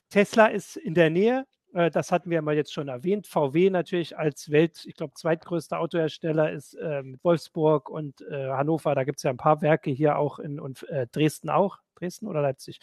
[0.09, 3.27] Tesla ist in der Nähe, äh, das hatten wir mal jetzt schon erwähnt.
[3.27, 8.95] VW natürlich als Welt, ich glaube, zweitgrößter Autohersteller ist äh, Wolfsburg und äh, Hannover.
[8.95, 11.79] Da gibt es ja ein paar Werke hier auch in und äh, Dresden auch.
[12.01, 12.79] Dresden oder Leipzig?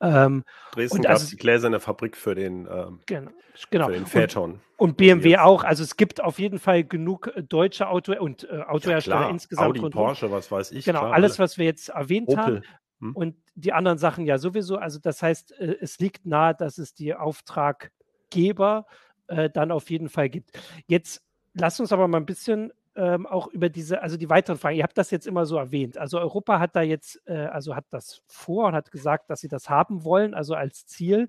[0.00, 3.30] Ähm, Dresden gab es also, die gläserne Fabrik für den, ähm, genau,
[3.70, 3.86] genau.
[3.86, 4.50] Für den Phaeton.
[4.52, 5.62] Und, und BMW auch.
[5.62, 9.78] Also es gibt auf jeden Fall genug äh, deutsche Auto und äh, Autohersteller ja, insgesamt.
[9.78, 10.84] Audi, Porsche, was weiß ich.
[10.84, 11.44] Genau, klar, alles, alle.
[11.44, 12.38] was wir jetzt erwähnt Opel.
[12.38, 12.62] haben.
[13.00, 13.14] Hm?
[13.14, 14.76] Und die anderen Sachen ja sowieso.
[14.78, 17.92] Also das heißt, es liegt nahe, dass es die Auftrag
[18.30, 18.86] Geber
[19.28, 20.50] äh, dann auf jeden Fall gibt.
[20.86, 21.22] Jetzt
[21.54, 24.76] lasst uns aber mal ein bisschen ähm, auch über diese, also die weiteren Fragen.
[24.76, 25.98] Ihr habt das jetzt immer so erwähnt.
[25.98, 29.48] Also Europa hat da jetzt, äh, also hat das vor und hat gesagt, dass sie
[29.48, 31.28] das haben wollen, also als Ziel,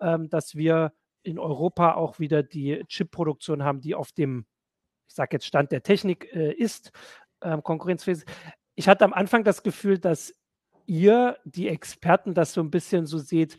[0.00, 4.44] ähm, dass wir in Europa auch wieder die Chip-Produktion haben, die auf dem,
[5.08, 6.90] ich sage jetzt Stand der Technik äh, ist,
[7.42, 8.24] ähm, konkurrenzfähig.
[8.74, 10.34] Ich hatte am Anfang das Gefühl, dass
[10.86, 13.56] ihr, die Experten, das so ein bisschen so seht,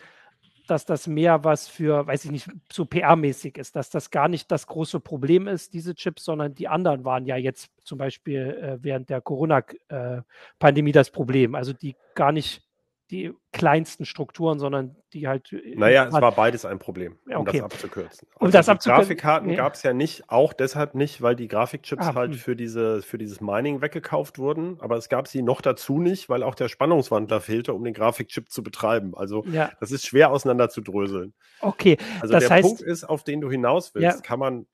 [0.65, 4.51] dass das mehr was für, weiß ich nicht, so PR-mäßig ist, dass das gar nicht
[4.51, 8.83] das große Problem ist, diese Chips, sondern die anderen waren ja jetzt zum Beispiel äh,
[8.83, 11.55] während der Corona-Pandemie äh, das Problem.
[11.55, 12.64] Also die gar nicht
[13.11, 15.53] die kleinsten Strukturen, sondern die halt.
[15.53, 17.57] Äh, naja, es war beides ein Problem, um okay.
[17.57, 18.27] das abzukürzen.
[18.33, 19.05] Also um das abzukürzen.
[19.05, 19.55] Grafikkarten nee.
[19.55, 22.39] gab es ja nicht, auch deshalb nicht, weil die Grafikchips ah, halt hm.
[22.39, 24.77] für, diese, für dieses Mining weggekauft wurden.
[24.79, 28.49] Aber es gab sie noch dazu nicht, weil auch der Spannungswandler fehlte, um den Grafikchip
[28.49, 29.15] zu betreiben.
[29.15, 29.71] Also ja.
[29.79, 31.33] das ist schwer auseinander zu dröseln.
[31.61, 31.97] Okay.
[32.21, 34.21] Also der heißt, Punkt ist, auf den du hinaus willst, ja.
[34.21, 34.65] kann man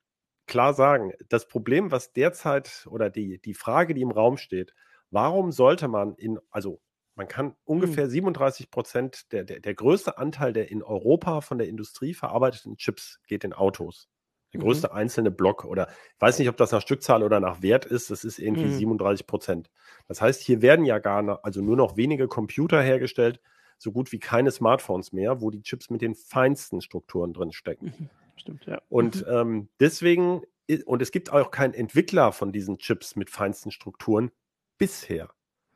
[0.46, 4.74] klar sagen, das Problem, was derzeit oder die, die Frage, die im Raum steht,
[5.10, 6.80] warum sollte man in, also
[7.22, 11.68] man kann ungefähr 37 Prozent, der, der, der größte Anteil der in Europa von der
[11.68, 14.08] Industrie verarbeiteten Chips geht in Autos.
[14.52, 14.64] Der mhm.
[14.64, 14.96] größte mhm.
[14.96, 18.24] einzelne Block oder ich weiß nicht, ob das nach Stückzahl oder nach Wert ist, das
[18.24, 18.76] ist irgendwie mhm.
[18.76, 19.70] 37 Prozent.
[20.08, 23.40] Das heißt, hier werden ja gar noch, also nur noch wenige Computer hergestellt,
[23.78, 27.94] so gut wie keine Smartphones mehr, wo die Chips mit den feinsten Strukturen drin stecken.
[27.96, 28.10] Mhm.
[28.34, 28.82] Stimmt, ja.
[28.88, 29.32] Und mhm.
[29.32, 30.42] ähm, deswegen,
[30.86, 34.32] und es gibt auch keinen Entwickler von diesen Chips mit feinsten Strukturen
[34.76, 35.30] bisher.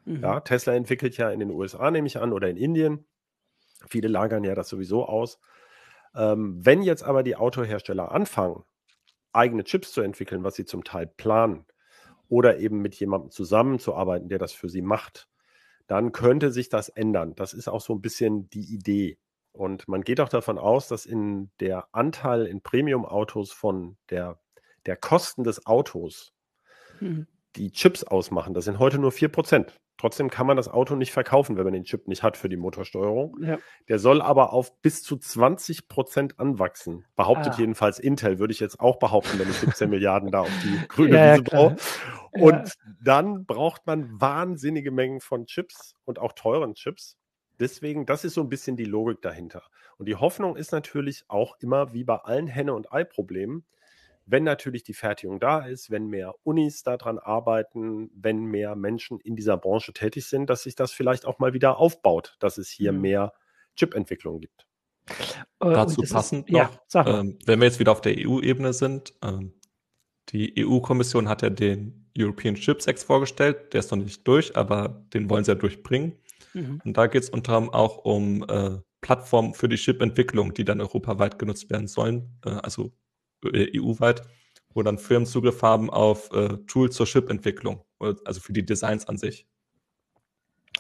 [0.07, 0.23] Mhm.
[0.23, 3.05] Ja, Tesla entwickelt ja in den USA, nehme ich an, oder in Indien.
[3.89, 5.39] Viele lagern ja das sowieso aus.
[6.15, 8.65] Ähm, wenn jetzt aber die Autohersteller anfangen,
[9.33, 11.67] eigene Chips zu entwickeln, was sie zum Teil planen,
[12.29, 15.29] oder eben mit jemandem zusammenzuarbeiten, der das für sie macht,
[15.87, 17.35] dann könnte sich das ändern.
[17.37, 19.19] Das ist auch so ein bisschen die Idee.
[19.53, 24.41] Und man geht auch davon aus, dass in der Anteil in Premium-Autos von der,
[24.87, 26.33] der Kosten des Autos
[27.01, 27.27] mhm.
[27.55, 28.55] die Chips ausmachen.
[28.55, 29.73] Das sind heute nur 4%.
[29.99, 32.59] Trotzdem kann man das Auto nicht verkaufen, wenn man den Chip nicht hat für die
[32.59, 33.37] Motorsteuerung.
[33.43, 33.59] Ja.
[33.89, 37.07] Der soll aber auf bis zu 20 Prozent anwachsen.
[37.17, 37.59] Behauptet ah.
[37.59, 41.17] jedenfalls Intel, würde ich jetzt auch behaupten, wenn ich 17 Milliarden da auf die grüne
[41.17, 41.77] ja, Wiese brauche.
[42.33, 42.73] Und ja.
[43.03, 47.17] dann braucht man wahnsinnige Mengen von Chips und auch teuren Chips.
[47.59, 49.63] Deswegen, das ist so ein bisschen die Logik dahinter.
[49.97, 53.65] Und die Hoffnung ist natürlich auch immer wie bei allen Henne- und Ei-Problemen,
[54.27, 59.37] wenn natürlich die Fertigung da ist, wenn mehr Unis daran arbeiten, wenn mehr Menschen in
[59.37, 62.93] dieser Branche tätig sind, dass sich das vielleicht auch mal wieder aufbaut, dass es hier
[62.93, 63.01] mhm.
[63.01, 63.33] mehr
[63.77, 64.67] Chip-Entwicklung gibt.
[65.61, 69.15] Äh, Dazu passend ist, noch, ja, ähm, wenn wir jetzt wieder auf der EU-Ebene sind,
[69.23, 69.55] ähm,
[70.31, 75.07] die EU-Kommission hat ja den European Chips Act vorgestellt, der ist noch nicht durch, aber
[75.15, 76.19] den wollen sie ja durchbringen.
[76.53, 76.81] Mhm.
[76.85, 80.81] Und da geht es unter anderem auch um äh, Plattformen für die Chip-Entwicklung, die dann
[80.81, 82.93] europaweit genutzt werden sollen, äh, also
[83.55, 84.23] EU-weit,
[84.75, 87.83] wo dann Firmen Zugriff haben auf äh, Tools zur Chip-Entwicklung,
[88.25, 89.47] also für die Designs an sich.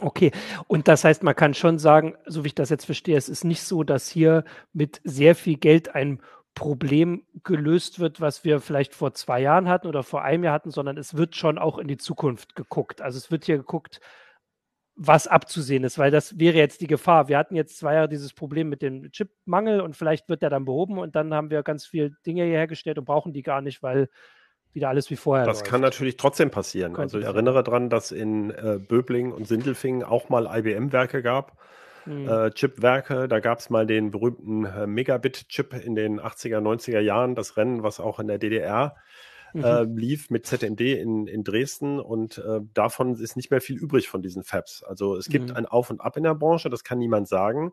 [0.00, 0.30] Okay,
[0.68, 3.44] und das heißt, man kann schon sagen, so wie ich das jetzt verstehe, es ist
[3.44, 6.20] nicht so, dass hier mit sehr viel Geld ein
[6.54, 10.70] Problem gelöst wird, was wir vielleicht vor zwei Jahren hatten oder vor einem Jahr hatten,
[10.70, 13.00] sondern es wird schon auch in die Zukunft geguckt.
[13.00, 14.00] Also es wird hier geguckt,
[14.96, 17.28] was abzusehen ist, weil das wäre jetzt die Gefahr.
[17.28, 20.64] Wir hatten jetzt zwei Jahre dieses Problem mit dem Chipmangel und vielleicht wird der dann
[20.64, 23.82] behoben und dann haben wir ganz viele Dinge hier hergestellt und brauchen die gar nicht,
[23.82, 24.08] weil
[24.72, 25.44] wieder alles wie vorher.
[25.44, 25.70] Das läuft.
[25.70, 26.92] kann natürlich trotzdem passieren.
[26.94, 31.58] Könnte also ich erinnere daran, dass in äh, Böbling und Sindelfingen auch mal IBM-Werke gab.
[32.06, 32.28] Mhm.
[32.28, 37.34] Äh, Chipwerke, da gab es mal den berühmten äh, Megabit-Chip in den 80er, 90er Jahren,
[37.34, 38.96] das Rennen, was auch in der DDR
[39.58, 39.64] mhm.
[39.64, 44.08] äh, lief mit ZMD in, in Dresden und äh, davon ist nicht mehr viel übrig
[44.08, 44.82] von diesen Fabs.
[44.82, 45.56] Also es gibt mhm.
[45.56, 47.72] ein Auf und Ab in der Branche, das kann niemand sagen.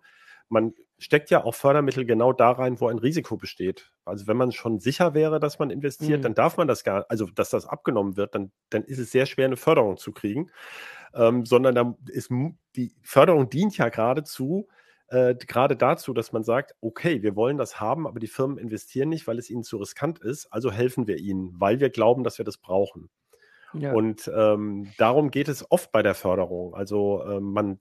[0.50, 3.92] Man steckt ja auch Fördermittel genau da rein, wo ein Risiko besteht.
[4.06, 6.24] Also wenn man schon sicher wäre, dass man investiert, mhm.
[6.24, 9.26] dann darf man das gar, also dass das abgenommen wird, dann, dann ist es sehr
[9.26, 10.50] schwer, eine Förderung zu kriegen.
[11.16, 12.32] Ähm, sondern da ist
[12.76, 14.83] die Förderung dient ja geradezu, äh,
[15.14, 19.28] gerade dazu, dass man sagt, okay, wir wollen das haben, aber die Firmen investieren nicht,
[19.28, 22.46] weil es ihnen zu riskant ist, also helfen wir ihnen, weil wir glauben, dass wir
[22.46, 23.10] das brauchen.
[23.74, 23.94] Ja.
[23.94, 26.74] Und ähm, darum geht es oft bei der Förderung.
[26.76, 27.80] Also ähm, man,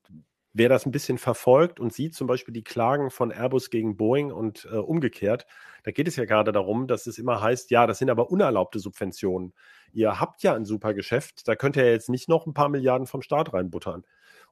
[0.53, 4.33] wer das ein bisschen verfolgt und sieht zum Beispiel die Klagen von Airbus gegen Boeing
[4.33, 5.47] und äh, umgekehrt,
[5.85, 8.79] da geht es ja gerade darum, dass es immer heißt, ja, das sind aber unerlaubte
[8.79, 9.53] Subventionen.
[9.92, 12.68] Ihr habt ja ein super Geschäft, da könnt ihr ja jetzt nicht noch ein paar
[12.68, 14.05] Milliarden vom Staat reinbuttern.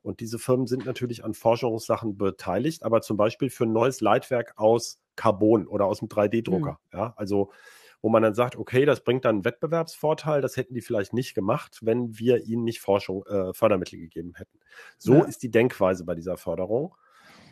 [0.03, 4.55] Und diese Firmen sind natürlich an Forschungssachen beteiligt, aber zum Beispiel für ein neues Leitwerk
[4.57, 6.79] aus Carbon oder aus einem 3D-Drucker.
[6.93, 6.99] Mhm.
[6.99, 7.51] Ja, also
[8.03, 11.35] wo man dann sagt, okay, das bringt dann einen Wettbewerbsvorteil, das hätten die vielleicht nicht
[11.35, 14.59] gemacht, wenn wir ihnen nicht Forschung, äh, Fördermittel gegeben hätten.
[14.97, 15.25] So ja.
[15.25, 16.95] ist die Denkweise bei dieser Förderung.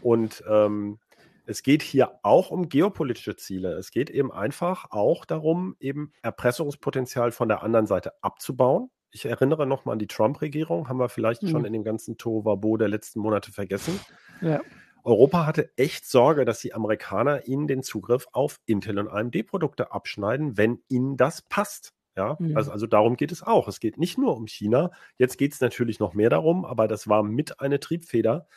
[0.00, 0.98] Und ähm,
[1.44, 3.72] es geht hier auch um geopolitische Ziele.
[3.72, 9.66] Es geht eben einfach auch darum, eben Erpressungspotenzial von der anderen Seite abzubauen ich erinnere
[9.66, 11.48] nochmal an die Trump-Regierung, haben wir vielleicht mhm.
[11.48, 13.98] schon in dem ganzen Tovabo der letzten Monate vergessen.
[14.40, 14.60] Ja.
[15.04, 20.56] Europa hatte echt Sorge, dass die Amerikaner ihnen den Zugriff auf Intel und AMD-Produkte abschneiden,
[20.56, 21.94] wenn ihnen das passt.
[22.16, 22.56] Ja, mhm.
[22.56, 23.68] also, also darum geht es auch.
[23.68, 24.90] Es geht nicht nur um China.
[25.16, 28.48] Jetzt geht es natürlich noch mehr darum, aber das war mit eine Triebfeder.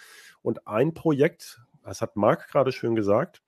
[0.41, 3.41] Und ein Projekt, das hat Marc gerade schön gesagt,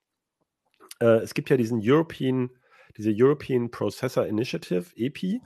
[1.00, 2.50] äh, es gibt ja diesen European,
[2.96, 5.42] diese European Processor Initiative, EPI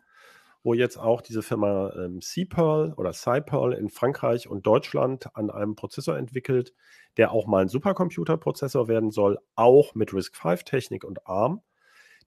[0.62, 5.76] wo jetzt auch diese Firma ähm, CPearl oder CyPearl in Frankreich und Deutschland an einem
[5.76, 6.74] Prozessor entwickelt,
[7.16, 11.60] der auch mal ein Supercomputerprozessor werden soll, auch mit RISC-V-Technik und ARM,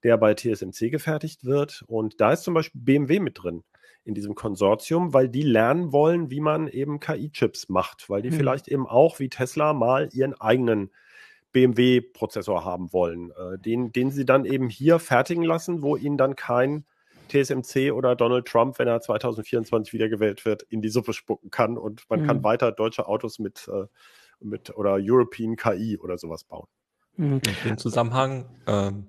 [0.03, 1.83] der bei TSMC gefertigt wird.
[1.87, 3.63] Und da ist zum Beispiel BMW mit drin
[4.03, 8.37] in diesem Konsortium, weil die lernen wollen, wie man eben KI-Chips macht, weil die hm.
[8.37, 10.91] vielleicht eben auch wie Tesla mal ihren eigenen
[11.51, 16.35] BMW-Prozessor haben wollen, äh, den, den sie dann eben hier fertigen lassen, wo ihnen dann
[16.35, 16.85] kein
[17.31, 22.03] TSMC oder Donald Trump, wenn er 2024 wiedergewählt wird, in die Suppe spucken kann und
[22.09, 22.27] man mhm.
[22.27, 23.85] kann weiter deutsche Autos mit, äh,
[24.39, 26.67] mit oder European KI oder sowas bauen.
[27.17, 27.41] Mhm.
[27.63, 29.07] In dem Zusammenhang, ähm,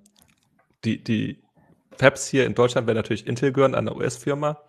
[0.84, 1.42] die, die
[1.98, 4.62] Fabs hier in Deutschland werden natürlich Intel gehören, eine US-Firma.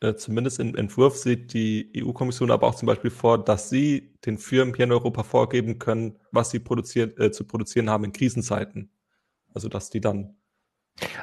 [0.00, 4.36] Äh, zumindest im Entwurf sieht die EU-Kommission aber auch zum Beispiel vor, dass sie den
[4.36, 8.90] Firmen hier in Europa vorgeben können, was sie produziert, äh, zu produzieren haben in Krisenzeiten.
[9.54, 10.36] Also dass die dann.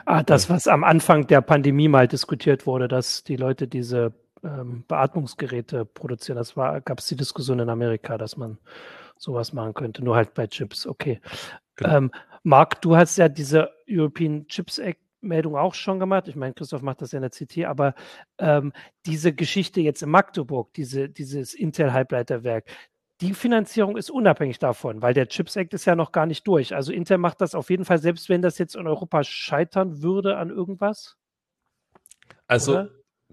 [0.05, 4.83] Ah, das, was am Anfang der Pandemie mal diskutiert wurde, dass die Leute diese ähm,
[4.87, 6.37] Beatmungsgeräte produzieren.
[6.37, 8.57] Das war, gab es die Diskussion in Amerika, dass man
[9.17, 10.85] sowas machen könnte, nur halt bei Chips.
[10.85, 11.21] Okay.
[11.75, 11.97] Genau.
[11.97, 12.11] Ähm,
[12.43, 16.27] Marc, du hast ja diese European Chips Act Meldung auch schon gemacht.
[16.27, 17.95] Ich meine, Christoph macht das ja in der CT, aber
[18.37, 18.73] ähm,
[19.05, 22.65] diese Geschichte jetzt in Magdeburg, diese, dieses Intel-Halbleiterwerk,
[23.23, 26.75] die Finanzierung ist unabhängig davon, weil der Chips Act ist ja noch gar nicht durch.
[26.75, 30.37] Also Intel macht das auf jeden Fall, selbst wenn das jetzt in Europa scheitern würde
[30.37, 31.17] an irgendwas.
[32.47, 32.87] Also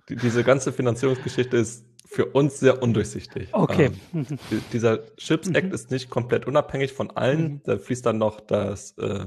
[0.08, 3.48] die, diese ganze Finanzierungsgeschichte ist für uns sehr undurchsichtig.
[3.52, 3.90] Okay.
[4.14, 4.26] Ähm,
[4.72, 5.74] dieser Chips Act mhm.
[5.74, 7.42] ist nicht komplett unabhängig von allen.
[7.42, 7.60] Mhm.
[7.64, 9.26] Da fließt dann noch das äh,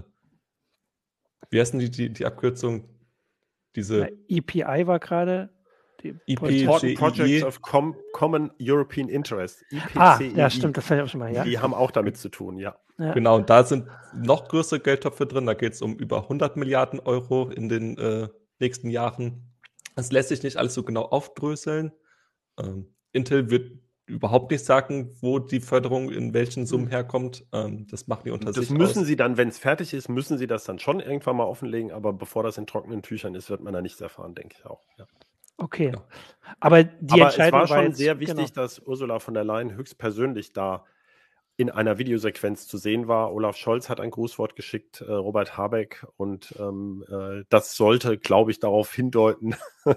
[1.54, 2.90] wie heißen die, die, die Abkürzung?
[3.76, 5.53] Diese ja, EPI war gerade.
[6.04, 9.64] EPG Projects of Com Common European Interest.
[9.72, 10.00] EPCEI.
[10.00, 11.44] Ah, ja, stimmt, das fand ich auch schon mal, ja.
[11.44, 12.76] Die haben auch damit zu tun, ja.
[12.98, 13.14] ja.
[13.14, 15.46] Genau, und da sind noch größere Geldtöpfe drin.
[15.46, 18.28] Da geht es um über 100 Milliarden Euro in den äh,
[18.60, 19.54] nächsten Jahren.
[19.96, 21.92] Das lässt sich nicht alles so genau aufdröseln.
[22.60, 23.72] Ähm, Intel wird
[24.06, 26.92] überhaupt nicht sagen, wo die Förderung in welchen Summen hm.
[26.92, 27.46] herkommt.
[27.54, 28.68] Ähm, das machen die unter das sich.
[28.68, 29.08] Das müssen aus.
[29.08, 32.12] sie dann, wenn es fertig ist, müssen sie das dann schon irgendwann mal offenlegen, aber
[32.12, 34.82] bevor das in trockenen Tüchern ist, wird man da nichts erfahren, denke ich auch.
[34.98, 35.08] Ja.
[35.58, 35.92] Okay.
[35.94, 36.04] Ja.
[36.60, 38.62] Aber die aber Entscheidung es war schon war jetzt, sehr wichtig, genau.
[38.62, 40.86] dass Ursula von der Leyen höchstpersönlich da
[41.56, 43.32] in einer Videosequenz zu sehen war.
[43.32, 48.50] Olaf Scholz hat ein Grußwort geschickt, äh, Robert Habeck, und ähm, äh, das sollte, glaube
[48.50, 49.96] ich, darauf hindeuten, mhm.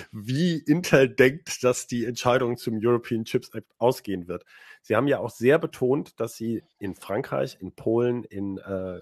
[0.12, 4.44] wie Intel denkt, dass die Entscheidung zum European Chips Act ausgehen wird.
[4.82, 9.00] Sie haben ja auch sehr betont, dass sie in Frankreich, in Polen, in äh,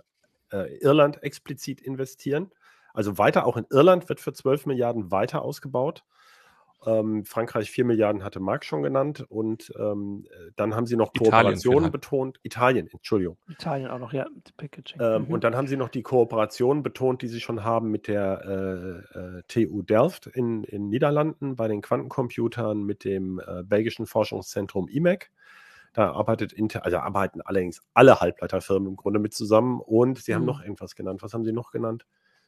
[0.50, 2.50] äh Irland explizit investieren.
[2.96, 6.04] Also weiter, auch in Irland wird für 12 Milliarden weiter ausgebaut.
[6.86, 11.90] Ähm, Frankreich 4 Milliarden hatte Mark schon genannt und ähm, dann haben sie noch Kooperationen
[11.90, 12.38] betont.
[12.42, 13.36] Italien, Entschuldigung.
[13.48, 15.00] Italien auch noch, ja, Packaging.
[15.00, 15.32] Ähm, mhm.
[15.32, 19.18] Und dann haben sie noch die Kooperationen betont, die sie schon haben mit der äh,
[19.18, 25.30] äh, TU Delft in, in Niederlanden bei den Quantencomputern, mit dem äh, belgischen Forschungszentrum IMEC.
[25.92, 30.36] Da arbeitet Intel, also arbeiten allerdings alle Halbleiterfirmen im Grunde mit zusammen und sie mhm.
[30.36, 31.22] haben noch irgendwas genannt.
[31.22, 32.06] Was haben sie noch genannt?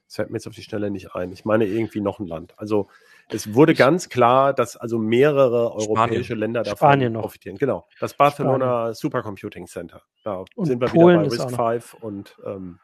[0.08, 1.32] Das fällt mir jetzt auf die Schnelle nicht ein.
[1.32, 2.54] Ich meine irgendwie noch ein Land.
[2.56, 2.88] Also
[3.28, 6.38] es wurde ganz klar, dass also mehrere europäische Spanien.
[6.38, 7.20] Länder davon Spanien noch.
[7.20, 7.58] profitieren.
[7.58, 7.86] Genau.
[8.00, 8.94] Das Barcelona Spanien.
[8.94, 10.00] Supercomputing Center.
[10.24, 12.78] Da und sind wir Polen wieder bei RISC V und ähm,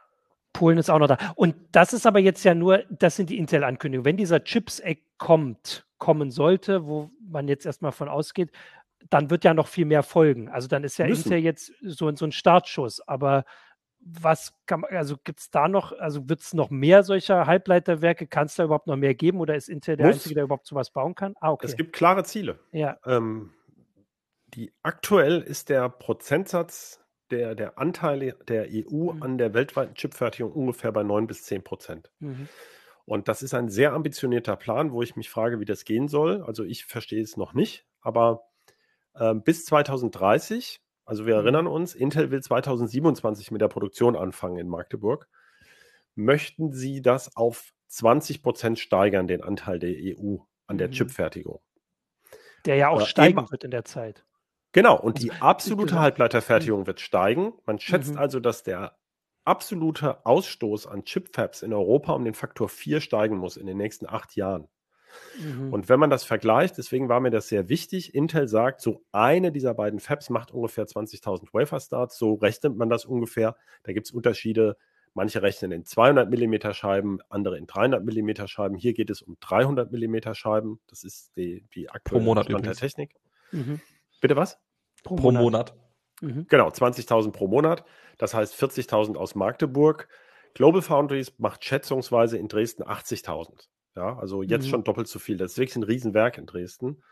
[0.52, 1.16] Polen ist auch noch da.
[1.34, 4.04] Und das ist aber jetzt ja nur, das sind die Intel-Ankündigungen.
[4.04, 8.52] Wenn dieser Chips-Act kommt, kommen sollte, wo man jetzt erstmal von ausgeht,
[9.08, 10.50] dann wird ja noch viel mehr folgen.
[10.50, 11.24] Also dann ist ja Müssen.
[11.24, 13.00] Intel jetzt so, so ein Startschuss.
[13.00, 13.44] Aber
[14.06, 18.26] was kann man, also gibt es da noch, also wird es noch mehr solcher Halbleiterwerke?
[18.26, 20.16] Kann es da überhaupt noch mehr geben oder ist Intel der Muss.
[20.16, 21.34] Einzige, der überhaupt sowas bauen kann?
[21.40, 21.66] Ah, okay.
[21.66, 22.58] Es gibt klare Ziele.
[22.70, 22.98] Ja.
[23.06, 23.52] Ähm,
[24.48, 29.22] die, aktuell ist der Prozentsatz der, der Anteile der EU mhm.
[29.22, 32.10] an der weltweiten Chipfertigung ungefähr bei 9 bis 10 Prozent.
[32.20, 32.48] Mhm.
[33.06, 36.42] Und das ist ein sehr ambitionierter Plan, wo ich mich frage, wie das gehen soll.
[36.42, 38.48] Also ich verstehe es noch nicht, aber
[39.14, 41.40] äh, bis 2030 also wir mhm.
[41.40, 45.28] erinnern uns, Intel will 2027 mit der Produktion anfangen in Magdeburg.
[46.14, 50.92] Möchten Sie das auf 20 Prozent steigern, den Anteil der EU an der mhm.
[50.92, 51.60] Chipfertigung?
[52.64, 54.24] Der ja auch Oder steigen wird in der Zeit.
[54.72, 56.86] Genau, und die also, absolute Halbleiterfertigung mhm.
[56.86, 57.52] wird steigen.
[57.66, 58.18] Man schätzt mhm.
[58.18, 58.96] also, dass der
[59.44, 64.08] absolute Ausstoß an Chipfabs in Europa um den Faktor 4 steigen muss in den nächsten
[64.08, 64.68] acht Jahren.
[65.38, 65.72] Mhm.
[65.72, 69.52] Und wenn man das vergleicht, deswegen war mir das sehr wichtig, Intel sagt, so eine
[69.52, 73.56] dieser beiden Fabs macht ungefähr 20.000 Wafer-Starts, so rechnet man das ungefähr.
[73.82, 74.76] Da gibt es Unterschiede.
[75.16, 78.76] Manche rechnen in 200 mm Scheiben, andere in 300 mm Scheiben.
[78.76, 80.80] Hier geht es um 300 mm Scheiben.
[80.88, 83.14] Das ist die, die aktuelle Monat Stand der Technik.
[83.52, 83.80] Mhm.
[84.20, 84.58] Bitte was?
[85.04, 85.42] Pro, pro Monat.
[85.42, 85.74] Monat.
[86.20, 86.46] Mhm.
[86.48, 87.84] Genau, 20.000 pro Monat.
[88.18, 90.08] Das heißt 40.000 aus Magdeburg.
[90.54, 93.68] Global Foundries macht schätzungsweise in Dresden 80.000.
[93.96, 94.70] Ja, also jetzt mhm.
[94.70, 95.36] schon doppelt so viel.
[95.36, 97.02] Das ist wirklich ein Riesenwerk in Dresden.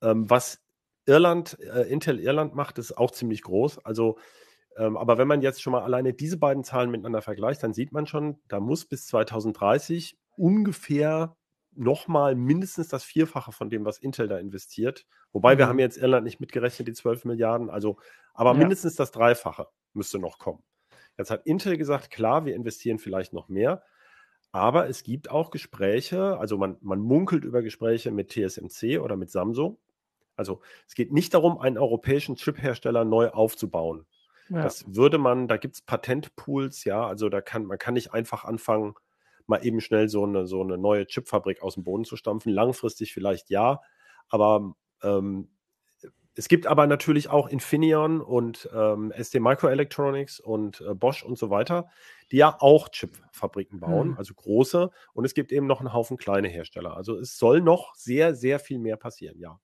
[0.00, 0.62] Ähm, was
[1.06, 3.84] Irland, äh, Intel Irland macht, ist auch ziemlich groß.
[3.84, 4.18] Also,
[4.76, 7.92] ähm, aber wenn man jetzt schon mal alleine diese beiden Zahlen miteinander vergleicht, dann sieht
[7.92, 11.36] man schon, da muss bis 2030 ungefähr
[11.72, 15.06] nochmal mindestens das Vierfache von dem, was Intel da investiert.
[15.32, 15.58] Wobei mhm.
[15.58, 17.98] wir haben jetzt Irland nicht mitgerechnet, die 12 Milliarden, also,
[18.34, 18.58] aber ja.
[18.58, 19.66] mindestens das Dreifache.
[19.92, 20.62] müsste noch kommen.
[21.18, 23.82] Jetzt hat Intel gesagt, klar, wir investieren vielleicht noch mehr,
[24.52, 29.30] aber es gibt auch Gespräche, also man, man munkelt über Gespräche mit TSMC oder mit
[29.30, 29.78] Samsung.
[30.36, 34.06] Also es geht nicht darum, einen europäischen Chip-Hersteller neu aufzubauen.
[34.48, 34.62] Ja.
[34.62, 38.44] Das würde man, da gibt es Patentpools, ja, also da kann, man kann nicht einfach
[38.44, 38.94] anfangen,
[39.46, 42.52] mal eben schnell so eine, so eine neue Chipfabrik aus dem Boden zu stampfen.
[42.52, 43.80] Langfristig vielleicht ja,
[44.28, 45.48] aber ähm,
[46.34, 51.50] es gibt aber natürlich auch Infineon und ähm, ST Microelectronics und äh, Bosch und so
[51.50, 51.88] weiter,
[52.30, 54.16] die ja auch Chipfabriken bauen, mhm.
[54.16, 54.90] also große.
[55.12, 56.96] Und es gibt eben noch einen Haufen kleine Hersteller.
[56.96, 59.58] Also es soll noch sehr, sehr viel mehr passieren, ja.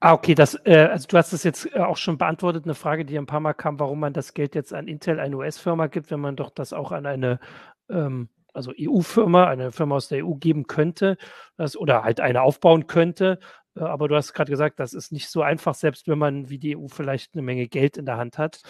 [0.00, 3.04] Ah, okay, das, äh, also du hast es jetzt äh, auch schon beantwortet, eine Frage,
[3.04, 6.10] die ein paar Mal kam, warum man das Geld jetzt an Intel, eine US-Firma gibt,
[6.10, 7.40] wenn man doch das auch an eine
[7.88, 11.16] ähm, also EU-Firma, eine Firma aus der EU geben könnte,
[11.56, 13.38] das, oder halt eine aufbauen könnte.
[13.78, 16.58] Äh, aber du hast gerade gesagt, das ist nicht so einfach, selbst wenn man wie
[16.58, 18.62] die EU vielleicht eine Menge Geld in der Hand hat.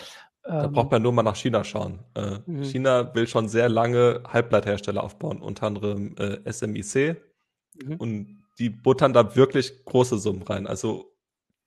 [0.42, 2.00] Da ähm, braucht man nur mal nach China schauen.
[2.14, 2.64] Äh, mhm.
[2.64, 7.20] China will schon sehr lange Halbleiterhersteller aufbauen, unter anderem äh, SMIC.
[7.82, 7.96] Mhm.
[7.96, 10.66] Und die buttern da wirklich große Summen rein.
[10.66, 11.14] Also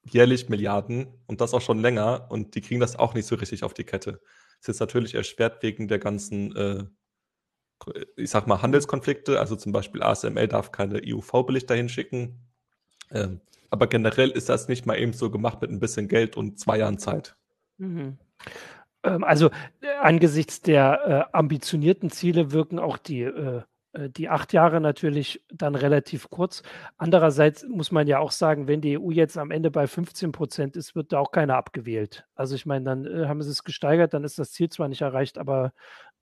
[0.04, 2.28] jährlich Milliarden und das auch schon länger.
[2.30, 4.14] Und die kriegen das auch nicht so richtig auf die Kette.
[4.14, 6.86] Das ist jetzt natürlich erschwert wegen der ganzen äh,
[8.16, 12.40] ich sag mal, Handelskonflikte, also zum Beispiel ASML darf keine EUV-Belichter hinschicken.
[13.14, 16.60] Ähm, aber generell ist das nicht mal eben so gemacht mit ein bisschen Geld und
[16.60, 17.36] zwei Jahren Zeit.
[17.78, 18.18] Mhm.
[19.04, 19.50] Ähm, also
[19.82, 23.62] äh, angesichts der äh, ambitionierten Ziele wirken auch die, äh,
[23.94, 26.64] äh, die acht Jahre natürlich dann relativ kurz.
[26.98, 30.76] Andererseits muss man ja auch sagen, wenn die EU jetzt am Ende bei 15 Prozent
[30.76, 32.26] ist, wird da auch keiner abgewählt.
[32.36, 35.02] Also ich meine, dann äh, haben sie es gesteigert, dann ist das Ziel zwar nicht
[35.02, 35.74] erreicht, aber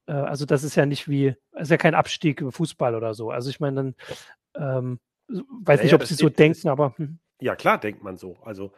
[0.07, 3.31] äh, also das ist ja nicht wie, ist ja kein Abstieg im Fußball oder so.
[3.31, 3.95] Also ich meine, dann
[4.55, 4.99] ähm,
[5.29, 6.93] weiß ja, nicht, ob sie so denken, ist, aber.
[6.97, 7.19] Hm.
[7.39, 8.37] Ja, klar denkt man so.
[8.43, 8.73] Also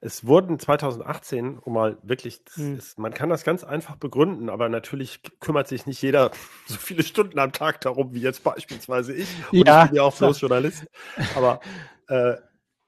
[0.00, 2.76] es wurden 2018, um mal wirklich, hm.
[2.76, 6.30] ist, man kann das ganz einfach begründen, aber natürlich kümmert sich nicht jeder
[6.66, 9.28] so viele Stunden am Tag darum, wie jetzt beispielsweise ich.
[9.50, 9.84] Und ja.
[9.84, 10.86] ich bin ja auch bloß Journalist.
[11.34, 11.60] Aber
[12.08, 12.34] äh,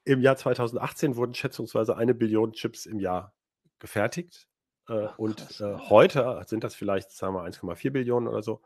[0.05, 3.33] im Jahr 2018 wurden schätzungsweise eine Billion Chips im Jahr
[3.79, 4.47] gefertigt.
[4.87, 8.61] Äh, und äh, heute sind das vielleicht, sagen wir, 1,4 Billionen oder so.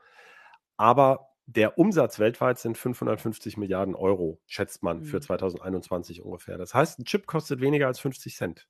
[0.78, 5.06] Aber der Umsatz weltweit sind 550 Milliarden Euro, schätzt man mhm.
[5.06, 6.58] für 2021 ungefähr.
[6.58, 8.68] Das heißt, ein Chip kostet weniger als 50 Cent.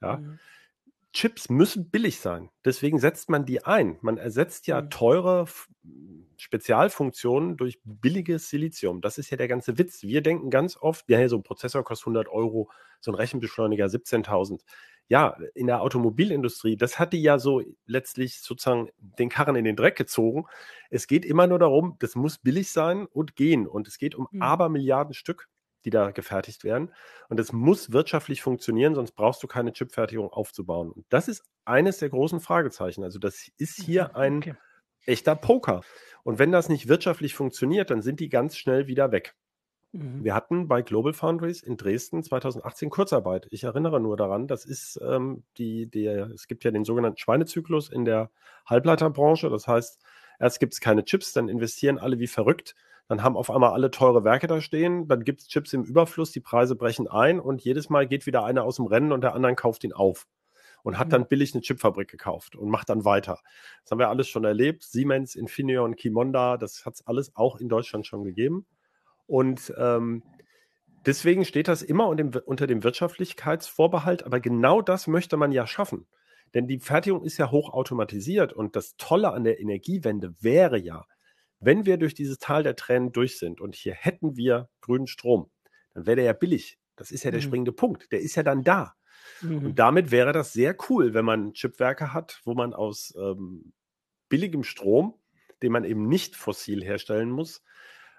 [0.00, 0.18] Ja.
[0.18, 0.38] Mhm.
[1.12, 2.50] Chips müssen billig sein.
[2.64, 3.98] Deswegen setzt man die ein.
[4.00, 4.90] Man ersetzt ja mhm.
[4.90, 5.46] teure
[6.36, 9.00] Spezialfunktionen durch billiges Silizium.
[9.00, 10.02] Das ist ja der ganze Witz.
[10.02, 12.68] Wir denken ganz oft, ja, so ein Prozessor kostet 100 Euro,
[13.00, 14.60] so ein Rechenbeschleuniger 17.000
[15.08, 19.76] ja, in der Automobilindustrie, das hat die ja so letztlich sozusagen den Karren in den
[19.76, 20.46] Dreck gezogen.
[20.90, 23.66] Es geht immer nur darum, das muss billig sein und gehen.
[23.66, 24.40] Und es geht um mhm.
[24.40, 25.48] Abermilliarden Stück,
[25.84, 26.90] die da gefertigt werden.
[27.28, 30.90] Und es muss wirtschaftlich funktionieren, sonst brauchst du keine Chipfertigung aufzubauen.
[30.90, 33.04] Und das ist eines der großen Fragezeichen.
[33.04, 34.54] Also das ist hier ein okay.
[35.04, 35.82] echter Poker.
[36.22, 39.34] Und wenn das nicht wirtschaftlich funktioniert, dann sind die ganz schnell wieder weg.
[39.94, 40.24] Mhm.
[40.24, 43.46] Wir hatten bei Global Foundries in Dresden 2018 Kurzarbeit.
[43.50, 47.90] Ich erinnere nur daran, das ist ähm, die, der, es gibt ja den sogenannten Schweinezyklus
[47.90, 48.30] in der
[48.66, 49.48] Halbleiterbranche.
[49.50, 50.00] Das heißt,
[50.40, 52.74] erst gibt es keine Chips, dann investieren alle wie verrückt.
[53.06, 56.32] Dann haben auf einmal alle teure Werke da stehen, dann gibt es Chips im Überfluss,
[56.32, 59.34] die Preise brechen ein und jedes Mal geht wieder einer aus dem Rennen und der
[59.34, 60.26] andere kauft ihn auf
[60.82, 63.40] und hat dann billig eine Chipfabrik gekauft und macht dann weiter.
[63.82, 64.82] Das haben wir alles schon erlebt.
[64.82, 68.66] Siemens, Infineon, Kimonda, das hat es alles auch in Deutschland schon gegeben.
[69.26, 70.22] Und ähm,
[71.06, 76.06] deswegen steht das immer unter dem, Wirtschaftlichkeitsvorbehalt, aber genau das möchte man ja schaffen.
[76.54, 81.04] Denn die Fertigung ist ja hochautomatisiert und das Tolle an der Energiewende wäre ja,
[81.58, 85.50] wenn wir durch dieses Tal der Tränen durch sind und hier hätten wir grünen Strom,
[85.94, 86.78] dann wäre der ja billig.
[86.96, 87.44] Das ist ja der mhm.
[87.44, 88.12] springende Punkt.
[88.12, 88.94] Der ist ja dann da.
[89.40, 89.66] Mhm.
[89.66, 93.72] Und damit wäre das sehr cool, wenn man Chipwerke hat, wo man aus ähm,
[94.28, 95.14] billigem Strom,
[95.62, 97.62] den man eben nicht fossil herstellen muss,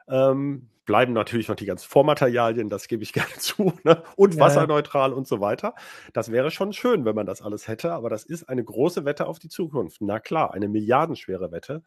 [0.08, 4.04] ähm, bleiben natürlich noch die ganzen Vormaterialien, das gebe ich gerne zu, ne?
[4.16, 5.76] und ja, wasserneutral und so weiter.
[6.14, 9.28] Das wäre schon schön, wenn man das alles hätte, aber das ist eine große Wette
[9.28, 10.02] auf die Zukunft.
[10.02, 11.84] Na klar, eine milliardenschwere Wette.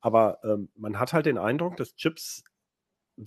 [0.00, 2.42] Aber ähm, man hat halt den Eindruck, dass Chips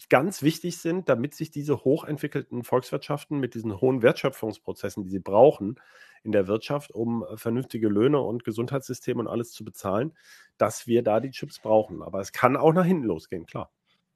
[0.10, 5.80] ganz wichtig sind, damit sich diese hochentwickelten Volkswirtschaften mit diesen hohen Wertschöpfungsprozessen, die sie brauchen
[6.24, 10.14] in der Wirtschaft, um äh, vernünftige Löhne und Gesundheitssysteme und alles zu bezahlen,
[10.58, 12.02] dass wir da die Chips brauchen.
[12.02, 13.72] Aber es kann auch nach hinten losgehen, klar.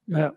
[0.06, 0.34] Ja,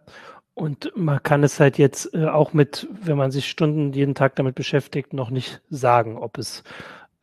[0.53, 4.35] und man kann es halt jetzt äh, auch mit, wenn man sich Stunden jeden Tag
[4.35, 6.63] damit beschäftigt, noch nicht sagen, ob es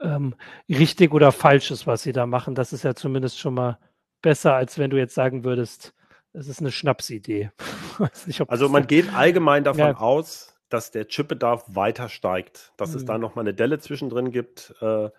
[0.01, 0.35] ähm,
[0.69, 2.55] richtig oder falsch ist, was sie da machen.
[2.55, 3.79] Das ist ja zumindest schon mal
[4.21, 5.95] besser, als wenn du jetzt sagen würdest,
[6.33, 7.51] es ist eine Schnapsidee.
[8.27, 9.97] nicht, also man geht allgemein davon ja.
[9.97, 12.97] aus, dass der Chipbedarf weiter steigt, dass mhm.
[12.97, 14.75] es da nochmal eine Delle zwischendrin gibt.
[14.81, 15.11] Äh,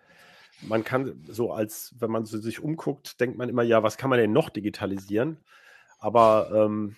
[0.62, 4.10] man kann so als, wenn man so sich umguckt, denkt man immer, ja, was kann
[4.10, 5.38] man denn noch digitalisieren?
[6.00, 6.96] Aber ähm,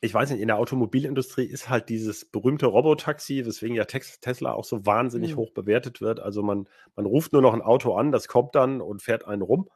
[0.00, 4.64] ich weiß nicht, in der Automobilindustrie ist halt dieses berühmte Robotaxi, weswegen ja Tesla auch
[4.64, 5.38] so wahnsinnig mhm.
[5.38, 6.20] hoch bewertet wird.
[6.20, 9.42] Also man, man ruft nur noch ein Auto an, das kommt dann und fährt einen
[9.42, 9.68] rum.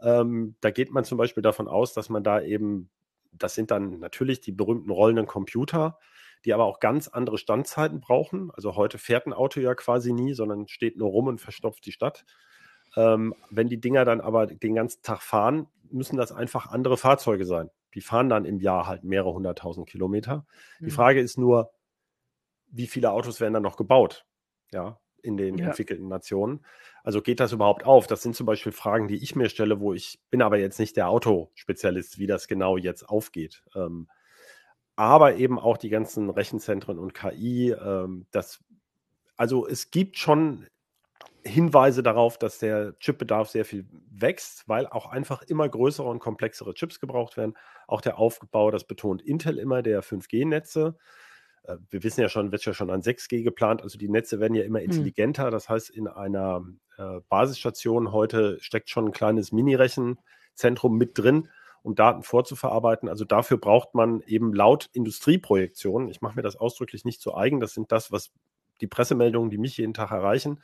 [0.00, 2.88] Ähm, da geht man zum Beispiel davon aus, dass man da eben,
[3.32, 5.98] das sind dann natürlich die berühmten rollenden Computer,
[6.44, 8.52] die aber auch ganz andere Standzeiten brauchen.
[8.52, 11.92] Also heute fährt ein Auto ja quasi nie, sondern steht nur rum und verstopft die
[11.92, 12.24] Stadt.
[12.96, 17.44] Ähm, wenn die Dinger dann aber den ganzen Tag fahren, müssen das einfach andere Fahrzeuge
[17.44, 17.70] sein.
[17.98, 20.46] Die fahren dann im Jahr halt mehrere hunderttausend Kilometer.
[20.78, 20.84] Mhm.
[20.84, 21.72] Die Frage ist nur,
[22.68, 24.24] wie viele Autos werden dann noch gebaut?
[24.70, 25.66] Ja, in den ja.
[25.66, 26.64] entwickelten Nationen.
[27.02, 28.06] Also geht das überhaupt auf?
[28.06, 30.96] Das sind zum Beispiel Fragen, die ich mir stelle, wo ich bin aber jetzt nicht
[30.96, 33.64] der Autospezialist, wie das genau jetzt aufgeht.
[33.74, 34.08] Ähm,
[34.94, 37.72] aber eben auch die ganzen Rechenzentren und KI.
[37.72, 38.62] Ähm, das,
[39.36, 40.68] also es gibt schon
[41.44, 46.74] Hinweise darauf, dass der Chipbedarf sehr viel wächst, weil auch einfach immer größere und komplexere
[46.74, 47.56] Chips gebraucht werden.
[47.86, 50.96] Auch der Aufbau, das betont Intel immer, der 5G-Netze.
[51.64, 53.82] Äh, wir wissen ja schon, wird ja schon an 6G geplant.
[53.82, 54.86] Also die Netze werden ja immer hm.
[54.86, 55.50] intelligenter.
[55.50, 56.64] Das heißt, in einer
[56.98, 61.48] äh, Basisstation heute steckt schon ein kleines Mini-Rechenzentrum mit drin,
[61.82, 63.08] um Daten vorzuverarbeiten.
[63.08, 67.60] Also dafür braucht man eben laut Industrieprojektionen, ich mache mir das ausdrücklich nicht zu eigen,
[67.60, 68.32] das sind das, was
[68.80, 70.60] die Pressemeldungen, die mich jeden Tag erreichen,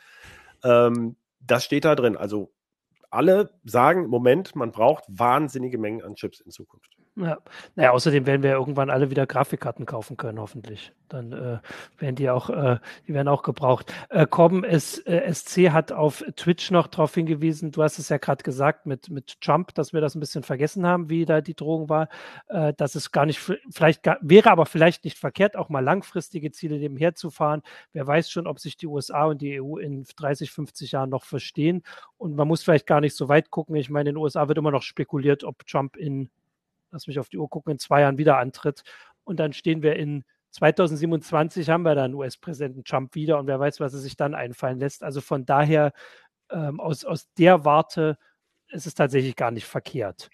[0.64, 2.16] ähm, das steht da drin.
[2.16, 2.52] Also
[3.10, 6.96] alle sagen Moment, man braucht wahnsinnige Mengen an Chips in Zukunft.
[7.16, 7.38] Ja,
[7.76, 10.92] naja, außerdem werden wir irgendwann alle wieder Grafikkarten kaufen können, hoffentlich.
[11.08, 11.58] Dann äh,
[11.98, 13.94] werden die auch, äh, die werden auch gebraucht.
[14.08, 18.16] Äh, Corbin S, äh, SC hat auf Twitch noch darauf hingewiesen, du hast es ja
[18.16, 21.54] gerade gesagt mit, mit Trump, dass wir das ein bisschen vergessen haben, wie da die
[21.54, 22.08] Drohung war,
[22.48, 26.50] äh, dass es gar nicht, vielleicht gar, wäre aber vielleicht nicht verkehrt, auch mal langfristige
[26.50, 27.62] Ziele nebenher zu fahren.
[27.92, 31.22] Wer weiß schon, ob sich die USA und die EU in 30, 50 Jahren noch
[31.22, 31.84] verstehen.
[32.18, 33.76] Und man muss vielleicht gar nicht so weit gucken.
[33.76, 36.28] Ich meine, in den USA wird immer noch spekuliert, ob Trump in
[36.94, 38.82] lass mich auf die Uhr gucken, in zwei Jahren wieder antritt.
[39.24, 43.80] Und dann stehen wir in 2027, haben wir dann US-Präsidenten Trump wieder und wer weiß,
[43.80, 45.02] was er sich dann einfallen lässt.
[45.02, 45.92] Also von daher,
[46.50, 48.16] ähm, aus, aus der Warte
[48.68, 50.30] ist es tatsächlich gar nicht verkehrt.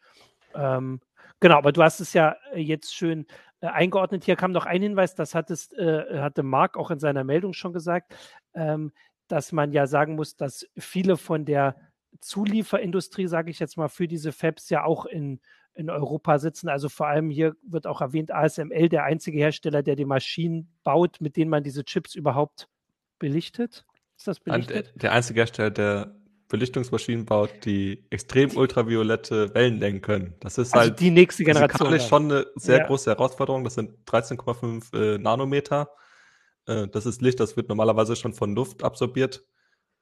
[0.55, 1.01] Ähm,
[1.41, 3.27] genau, aber du hast es ja äh, jetzt schön
[3.61, 4.25] äh, eingeordnet.
[4.25, 7.73] Hier kam noch ein Hinweis, das hattest, äh, hatte Marc auch in seiner Meldung schon
[7.73, 8.15] gesagt,
[8.55, 8.93] ähm,
[9.29, 11.77] dass man ja sagen muss, dass viele von der
[12.21, 15.41] Zulieferindustrie, sage ich jetzt mal, für diese Fabs ja auch in
[15.75, 16.69] in Europa sitzen.
[16.69, 21.21] Also vor allem hier wird auch erwähnt, ASML, der einzige Hersteller, der die Maschinen baut,
[21.21, 22.69] mit denen man diese Chips überhaupt
[23.19, 23.85] belichtet.
[24.17, 24.93] Ist das belichtet?
[24.97, 26.15] Der einzige Hersteller, der
[26.49, 30.35] Belichtungsmaschinen baut, die extrem ultraviolette Wellen lenken können.
[30.41, 31.93] Das ist also halt die nächste Generation.
[31.93, 32.87] Das ist schon eine sehr ja.
[32.87, 33.65] große Herausforderung.
[33.65, 35.91] Das sind 13,5 äh, Nanometer.
[36.67, 39.45] Äh, das ist Licht, das wird normalerweise schon von Luft absorbiert.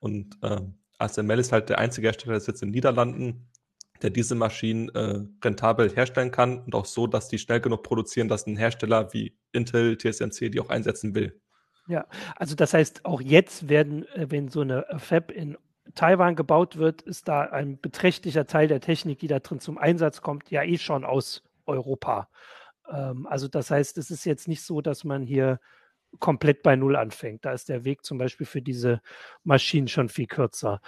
[0.01, 0.61] Und äh,
[0.99, 3.51] ASML ist halt der einzige Hersteller, der sitzt in den Niederlanden,
[4.03, 8.29] der diese Maschinen äh, rentabel herstellen kann und auch so, dass die schnell genug produzieren,
[8.29, 11.41] dass ein Hersteller wie Intel, TSMC die auch einsetzen will.
[11.89, 15.57] Ja, also das heißt, auch jetzt werden, äh, wenn so eine Fab in
[15.95, 20.21] Taiwan gebaut wird, ist da ein beträchtlicher Teil der Technik, die da drin zum Einsatz
[20.21, 22.29] kommt, ja eh schon aus Europa.
[22.91, 25.61] Ähm, also das heißt, es ist jetzt nicht so, dass man hier
[26.21, 27.45] komplett bei Null anfängt.
[27.45, 29.01] Da ist der Weg zum Beispiel für diese
[29.45, 30.81] Maschinen schon viel kürzer.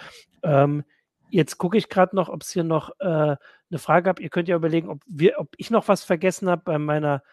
[0.43, 0.83] Ähm,
[1.31, 3.37] Jetzt gucke ich gerade noch, ob es hier noch äh, eine
[3.77, 4.19] Frage gab.
[4.19, 7.23] Ihr könnt ja überlegen, ob, wir, ob ich noch was vergessen habe bei meiner,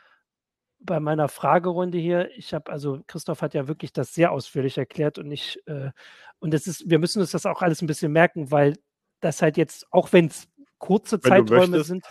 [0.79, 2.31] bei meiner Fragerunde hier.
[2.37, 5.91] Ich habe, also Christoph hat ja wirklich das sehr ausführlich erklärt und ich, äh,
[6.39, 8.77] und es ist, wir müssen uns das auch alles ein bisschen merken, weil
[9.21, 12.05] das halt jetzt, auch wenn es kurze wenn Zeiträume sind,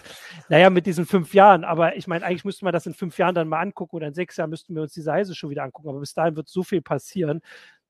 [0.50, 3.34] naja, mit diesen fünf Jahren, aber ich meine, eigentlich müsste man das in fünf Jahren
[3.34, 5.88] dann mal angucken oder in sechs Jahren müssten wir uns diese Heise schon wieder angucken,
[5.88, 7.42] aber bis dahin wird so viel passieren,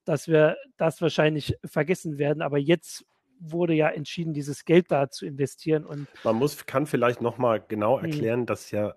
[0.05, 2.43] dass wir das wahrscheinlich vergessen werden.
[2.43, 3.05] Aber jetzt
[3.39, 5.85] wurde ja entschieden, dieses Geld da zu investieren.
[5.85, 8.05] Und Man muss, kann vielleicht nochmal genau hm.
[8.05, 8.89] erklären, dass ja,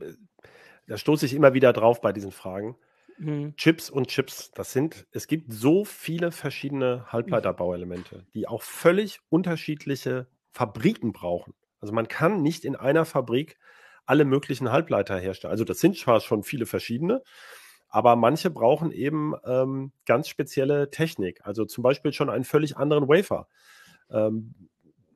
[0.00, 0.12] äh,
[0.86, 2.76] da stoße ich immer wieder drauf bei diesen Fragen.
[3.18, 3.54] Mhm.
[3.56, 10.26] Chips und Chips, das sind, es gibt so viele verschiedene Halbleiterbauelemente, die auch völlig unterschiedliche
[10.50, 11.54] Fabriken brauchen.
[11.80, 13.58] Also man kann nicht in einer Fabrik
[14.06, 15.52] alle möglichen Halbleiter herstellen.
[15.52, 17.22] Also das sind zwar schon viele verschiedene,
[17.88, 21.40] aber manche brauchen eben ähm, ganz spezielle Technik.
[21.44, 23.48] Also zum Beispiel schon einen völlig anderen Wafer.
[24.12, 24.54] Ähm,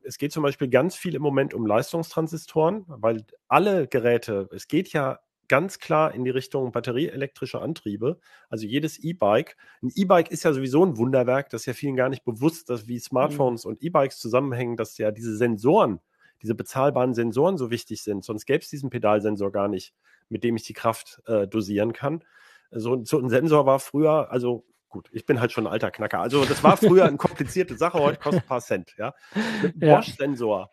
[0.03, 4.93] es geht zum Beispiel ganz viel im Moment um Leistungstransistoren, weil alle Geräte, es geht
[4.93, 8.19] ja ganz klar in die Richtung batterieelektrische Antriebe.
[8.49, 9.55] Also jedes E-Bike.
[9.81, 12.87] Ein E-Bike ist ja sowieso ein Wunderwerk, das ist ja vielen gar nicht bewusst, dass
[12.87, 13.71] wie Smartphones mhm.
[13.71, 15.99] und E-Bikes zusammenhängen, dass ja diese Sensoren,
[16.41, 18.23] diese bezahlbaren Sensoren so wichtig sind.
[18.23, 19.93] Sonst gäbe es diesen Pedalsensor gar nicht,
[20.29, 22.23] mit dem ich die Kraft äh, dosieren kann.
[22.71, 26.19] So, so ein Sensor war früher, also gut, ich bin halt schon ein alter Knacker.
[26.19, 28.95] Also das war früher eine komplizierte Sache, heute kostet ein paar Cent.
[28.97, 29.13] Ja?
[29.61, 29.95] Mit einem ja.
[29.97, 30.71] Bosch-Sensor,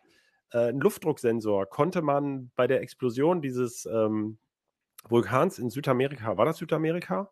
[0.51, 4.37] äh, ein Luftdrucksensor, konnte man bei der Explosion dieses ähm,
[5.07, 7.31] Vulkans in Südamerika, war das Südamerika?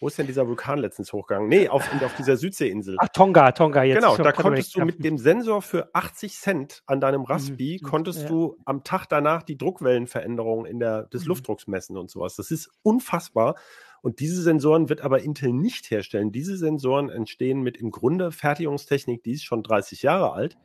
[0.00, 1.48] Wo ist denn dieser Vulkan letztens hochgegangen?
[1.48, 2.96] Nee, auf, auf dieser Südseeinsel.
[2.98, 4.00] Ach, Tonga, Tonga jetzt.
[4.00, 7.86] Genau, da konntest du mit dem Sensor für 80 Cent an deinem Raspi, mhm.
[7.86, 8.28] konntest ja.
[8.28, 11.28] du am Tag danach die Druckwellenveränderung in der, des mhm.
[11.28, 12.34] Luftdrucks messen und sowas.
[12.34, 13.54] Das ist unfassbar.
[14.02, 16.32] Und diese Sensoren wird aber Intel nicht herstellen.
[16.32, 20.58] Diese Sensoren entstehen mit im Grunde Fertigungstechnik, die ist schon 30 Jahre alt,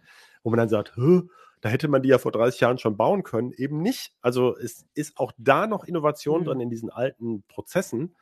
[0.44, 0.94] wo man dann sagt,
[1.62, 3.52] da hätte man die ja vor 30 Jahren schon bauen können.
[3.54, 4.14] Eben nicht.
[4.22, 6.46] Also es ist auch da noch Innovation mhm.
[6.46, 8.16] drin in diesen alten Prozessen.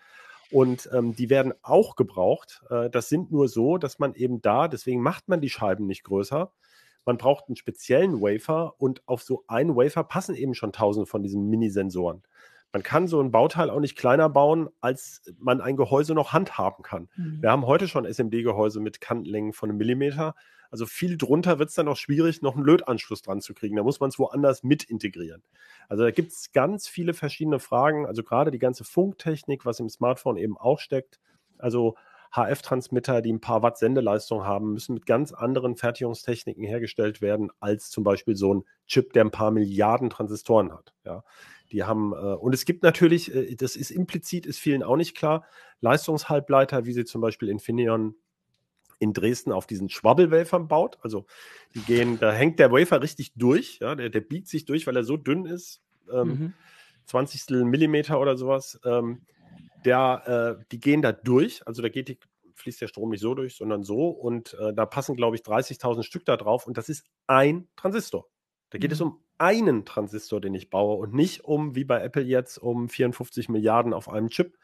[0.51, 2.61] Und ähm, die werden auch gebraucht.
[2.69, 6.03] Äh, das sind nur so, dass man eben da, deswegen macht man die Scheiben nicht
[6.03, 6.51] größer.
[7.05, 11.23] Man braucht einen speziellen Wafer und auf so einen Wafer passen eben schon tausende von
[11.23, 12.23] diesen Mini-Sensoren.
[12.75, 16.83] Man kann so ein Bauteil auch nicht kleiner bauen, als man ein Gehäuse noch handhaben
[16.83, 17.07] kann.
[17.15, 17.41] Mhm.
[17.41, 20.35] Wir haben heute schon SMD-Gehäuse mit Kantenlängen von einem Millimeter.
[20.71, 23.77] Also viel drunter wird es dann auch schwierig, noch einen Lötanschluss dran zu kriegen.
[23.77, 25.41] Da muss man es woanders mit integrieren.
[25.87, 28.05] Also da gibt es ganz viele verschiedene Fragen.
[28.05, 31.21] Also gerade die ganze Funktechnik, was im Smartphone eben auch steckt.
[31.57, 31.95] Also
[32.35, 37.89] HF-Transmitter, die ein paar Watt Sendeleistung haben, müssen mit ganz anderen Fertigungstechniken hergestellt werden, als
[37.89, 40.93] zum Beispiel so ein Chip, der ein paar Milliarden Transistoren hat.
[41.05, 41.23] Ja.
[41.71, 45.15] Die haben, äh, und es gibt natürlich, äh, das ist implizit, ist vielen auch nicht
[45.15, 45.45] klar,
[45.81, 48.15] Leistungshalbleiter, wie sie zum Beispiel Infineon
[48.99, 50.97] in Dresden auf diesen Schwabbelwafern baut.
[51.01, 51.25] Also
[51.73, 54.95] die gehen, da hängt der Wafer richtig durch, ja, der, der biegt sich durch, weil
[54.95, 56.53] er so dünn ist, ähm, mhm.
[57.05, 58.79] 20 Millimeter oder sowas.
[58.85, 59.21] Ähm,
[59.83, 62.19] der, äh, die gehen da durch, also da geht die,
[62.55, 66.03] fließt der Strom nicht so durch, sondern so und äh, da passen, glaube ich, 30.000
[66.03, 68.27] Stück da drauf und das ist ein Transistor.
[68.69, 68.93] Da geht mhm.
[68.93, 72.89] es um einen Transistor, den ich baue und nicht um, wie bei Apple jetzt, um
[72.89, 74.57] 54 Milliarden auf einem Chip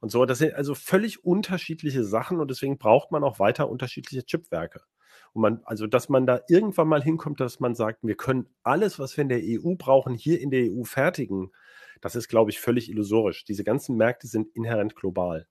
[0.00, 0.24] und so.
[0.24, 4.82] Das sind also völlig unterschiedliche Sachen und deswegen braucht man auch weiter unterschiedliche Chipwerke.
[5.32, 8.98] Und man, also, dass man da irgendwann mal hinkommt, dass man sagt, wir können alles,
[8.98, 11.52] was wir in der EU brauchen, hier in der EU fertigen,
[12.00, 13.44] das ist, glaube ich, völlig illusorisch.
[13.44, 15.46] Diese ganzen Märkte sind inhärent global.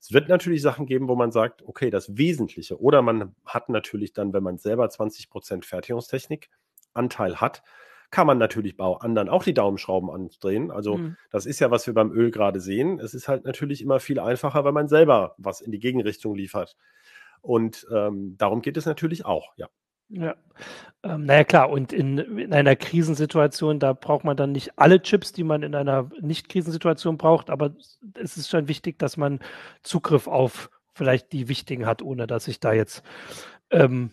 [0.00, 2.80] Es wird natürlich Sachen geben, wo man sagt, okay, das Wesentliche.
[2.80, 6.50] Oder man hat natürlich dann, wenn man selber 20% Fertigungstechnik
[6.98, 7.62] Anteil hat,
[8.10, 10.70] kann man natürlich bei anderen auch die Daumenschrauben andrehen.
[10.70, 11.16] Also mhm.
[11.30, 13.00] das ist ja, was wir beim Öl gerade sehen.
[13.00, 16.76] Es ist halt natürlich immer viel einfacher, wenn man selber was in die Gegenrichtung liefert.
[17.40, 19.68] Und ähm, darum geht es natürlich auch, ja.
[20.10, 20.36] Ja,
[21.02, 25.32] ähm, naja klar, und in, in, einer Krisensituation, da braucht man dann nicht alle Chips,
[25.32, 27.74] die man in einer Nicht-Krisensituation braucht, aber
[28.14, 29.38] es ist schon wichtig, dass man
[29.82, 33.02] Zugriff auf vielleicht die wichtigen hat, ohne dass ich da jetzt
[33.70, 34.12] ähm,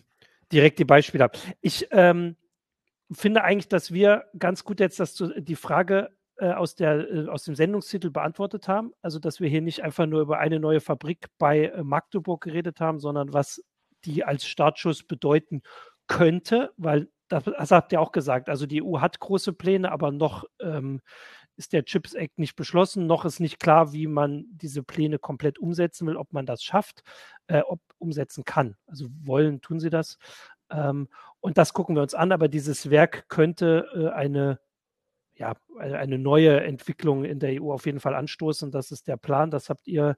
[0.52, 1.38] direkt die Beispiele habe.
[1.62, 2.36] Ich ähm,
[3.12, 7.44] finde eigentlich, dass wir ganz gut jetzt das, die Frage äh, aus, der, äh, aus
[7.44, 8.92] dem Sendungstitel beantwortet haben.
[9.02, 12.80] Also, dass wir hier nicht einfach nur über eine neue Fabrik bei äh, Magdeburg geredet
[12.80, 13.62] haben, sondern was
[14.04, 15.62] die als Startschuss bedeuten
[16.06, 18.48] könnte, weil das, das habt ihr auch gesagt.
[18.48, 21.00] Also, die EU hat große Pläne, aber noch ähm,
[21.56, 25.58] ist der Chips Act nicht beschlossen, noch ist nicht klar, wie man diese Pläne komplett
[25.58, 27.02] umsetzen will, ob man das schafft,
[27.46, 28.76] äh, ob umsetzen kann.
[28.86, 30.18] Also wollen tun sie das.
[30.70, 31.08] Ähm,
[31.40, 34.60] und das gucken wir uns an, aber dieses Werk könnte äh, eine,
[35.34, 38.70] ja, eine neue Entwicklung in der EU auf jeden Fall anstoßen.
[38.70, 39.50] Das ist der Plan.
[39.50, 40.16] Das habt ihr,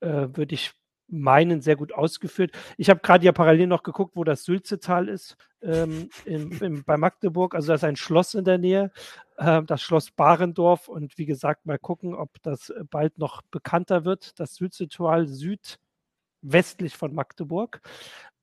[0.00, 0.72] äh, würde ich
[1.08, 2.52] meinen, sehr gut ausgeführt.
[2.76, 6.96] Ich habe gerade ja parallel noch geguckt, wo das Sülzetal ist, ähm, in, in, bei
[6.96, 7.54] Magdeburg.
[7.54, 8.90] Also da ist ein Schloss in der Nähe,
[9.36, 10.88] äh, das Schloss Barendorf.
[10.88, 14.38] Und wie gesagt, mal gucken, ob das bald noch bekannter wird.
[14.40, 17.80] Das Sülzetal südwestlich von Magdeburg.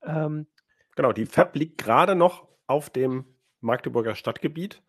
[0.04, 0.48] Ähm,
[0.96, 3.26] Genau, die Fab liegt gerade noch auf dem
[3.60, 4.82] Magdeburger Stadtgebiet,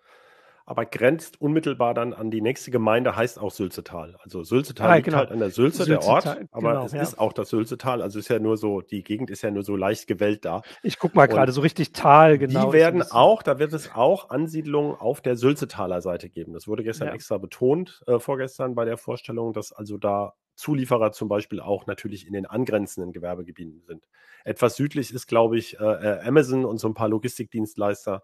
[0.67, 4.17] aber grenzt unmittelbar dann an die nächste Gemeinde, heißt auch Sülzetal.
[4.23, 5.19] Also Sülzetal ah, liegt genau.
[5.19, 7.03] halt an der Sülze, Sülzetal, der Ort, aber genau, es ja.
[7.03, 8.03] ist auch das Sülzetal.
[8.03, 10.63] Also ist ja nur so, die Gegend ist ja nur so leicht gewellt da.
[10.83, 12.67] Ich gucke mal gerade, so richtig Tal, genau.
[12.67, 16.53] Die werden auch, da wird es auch Ansiedlungen auf der Sülzetaler Seite geben.
[16.53, 17.15] Das wurde gestern ja.
[17.15, 22.27] extra betont, äh, vorgestern bei der Vorstellung, dass also da Zulieferer zum Beispiel auch natürlich
[22.27, 24.07] in den angrenzenden Gewerbegebieten sind.
[24.45, 28.23] Etwas südlich ist, glaube ich, äh, äh Amazon und so ein paar Logistikdienstleister.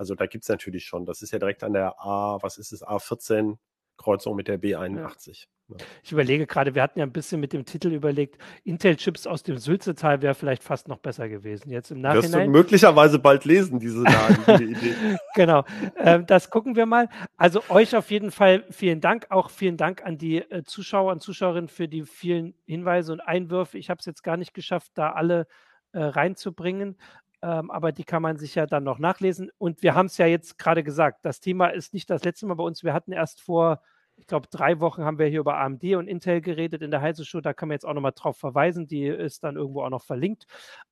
[0.00, 1.04] Also da gibt es natürlich schon.
[1.04, 3.58] Das ist ja direkt an der A, was ist es, A14
[3.98, 5.44] Kreuzung mit der B81.
[5.68, 5.76] Ja.
[6.02, 9.58] Ich überlege gerade, wir hatten ja ein bisschen mit dem Titel überlegt, Intel-Chips aus dem
[9.58, 11.68] Sülzetal wäre vielleicht fast noch besser gewesen.
[11.68, 12.32] Jetzt im Nachhinein.
[12.32, 14.00] Wirst du möglicherweise bald lesen, diese,
[14.48, 15.18] Idee.
[15.34, 15.64] genau,
[15.96, 17.10] äh, das gucken wir mal.
[17.36, 19.26] Also euch auf jeden Fall vielen Dank.
[19.28, 23.76] Auch vielen Dank an die äh, Zuschauer und Zuschauerinnen für die vielen Hinweise und Einwürfe.
[23.76, 25.46] Ich habe es jetzt gar nicht geschafft, da alle
[25.92, 26.96] äh, reinzubringen.
[27.42, 29.50] Ähm, aber die kann man sich ja dann noch nachlesen.
[29.58, 32.54] Und wir haben es ja jetzt gerade gesagt, das Thema ist nicht das letzte Mal
[32.54, 32.84] bei uns.
[32.84, 33.80] Wir hatten erst vor
[34.20, 37.24] ich glaube, drei Wochen haben wir hier über AMD und Intel geredet in der Heise
[37.24, 37.40] Show.
[37.40, 38.86] Da kann man jetzt auch nochmal drauf verweisen.
[38.86, 40.46] Die ist dann irgendwo auch noch verlinkt.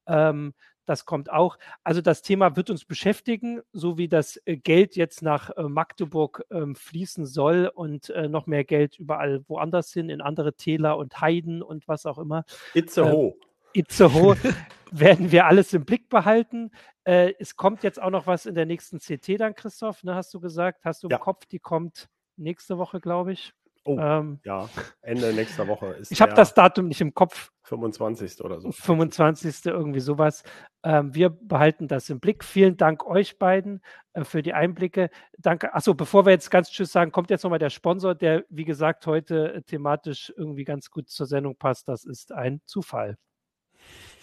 [0.06, 0.54] Ähm,
[0.86, 1.58] das kommt auch.
[1.84, 6.46] Also das Thema wird uns beschäftigen, so wie das äh, Geld jetzt nach äh, Magdeburg
[6.50, 11.20] ähm, fließen soll und äh, noch mehr Geld überall woanders hin, in andere Täler und
[11.20, 12.44] Heiden und was auch immer.
[12.72, 13.36] Itzehoe.
[13.72, 14.36] Itzehoe
[14.90, 16.70] werden wir alles im Blick behalten.
[17.04, 20.32] Äh, es kommt jetzt auch noch was in der nächsten CT dann, Christoph, ne, hast
[20.34, 20.84] du gesagt?
[20.84, 23.52] Hast du im Kopf, die kommt nächste Woche, glaube ich.
[23.88, 24.68] Oh, ähm, ja,
[25.00, 26.12] Ende nächster Woche ist.
[26.12, 27.52] Ich habe das Datum nicht im Kopf.
[27.62, 28.44] 25.
[28.44, 28.70] oder so.
[28.70, 29.64] 25.
[29.64, 30.42] irgendwie sowas.
[30.82, 32.44] Ähm, wir behalten das im Blick.
[32.44, 33.80] Vielen Dank euch beiden
[34.12, 35.08] äh, für die Einblicke.
[35.38, 35.74] Danke.
[35.74, 39.06] Achso, bevor wir jetzt ganz Tschüss sagen, kommt jetzt nochmal der Sponsor, der, wie gesagt,
[39.06, 41.88] heute äh, thematisch irgendwie ganz gut zur Sendung passt.
[41.88, 43.16] Das ist ein Zufall.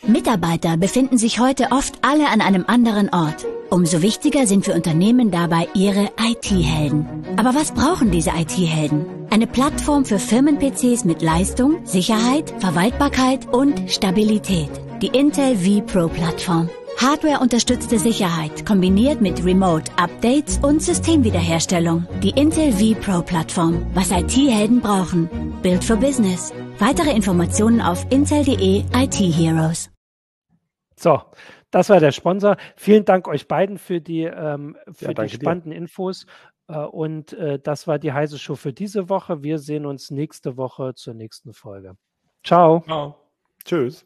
[0.07, 3.45] Mitarbeiter befinden sich heute oft alle an einem anderen Ort.
[3.69, 7.25] Umso wichtiger sind für Unternehmen dabei ihre IT-Helden.
[7.37, 9.05] Aber was brauchen diese IT-Helden?
[9.31, 14.69] Eine Plattform für Firmen-PCs mit Leistung, Sicherheit, Verwaltbarkeit und Stabilität.
[15.01, 16.69] Die Intel vPro Plattform.
[16.97, 22.07] Hardware-unterstützte Sicherheit kombiniert mit Remote-Updates und Systemwiederherstellung.
[22.23, 23.85] Die Intel vPro Plattform.
[23.93, 25.29] Was IT-Helden brauchen.
[25.61, 26.53] Build for Business.
[26.79, 29.91] Weitere Informationen auf intel.de IT Heroes.
[30.95, 31.21] So,
[31.71, 32.55] das war der Sponsor.
[32.77, 35.77] Vielen Dank euch beiden für die, ähm, für ja, die spannenden dir.
[35.77, 36.25] Infos.
[36.67, 39.43] Äh, und äh, das war die heiße Show für diese Woche.
[39.43, 41.97] Wir sehen uns nächste Woche zur nächsten Folge.
[42.43, 42.81] Ciao.
[42.85, 43.15] Ciao.
[43.65, 44.05] Tschüss.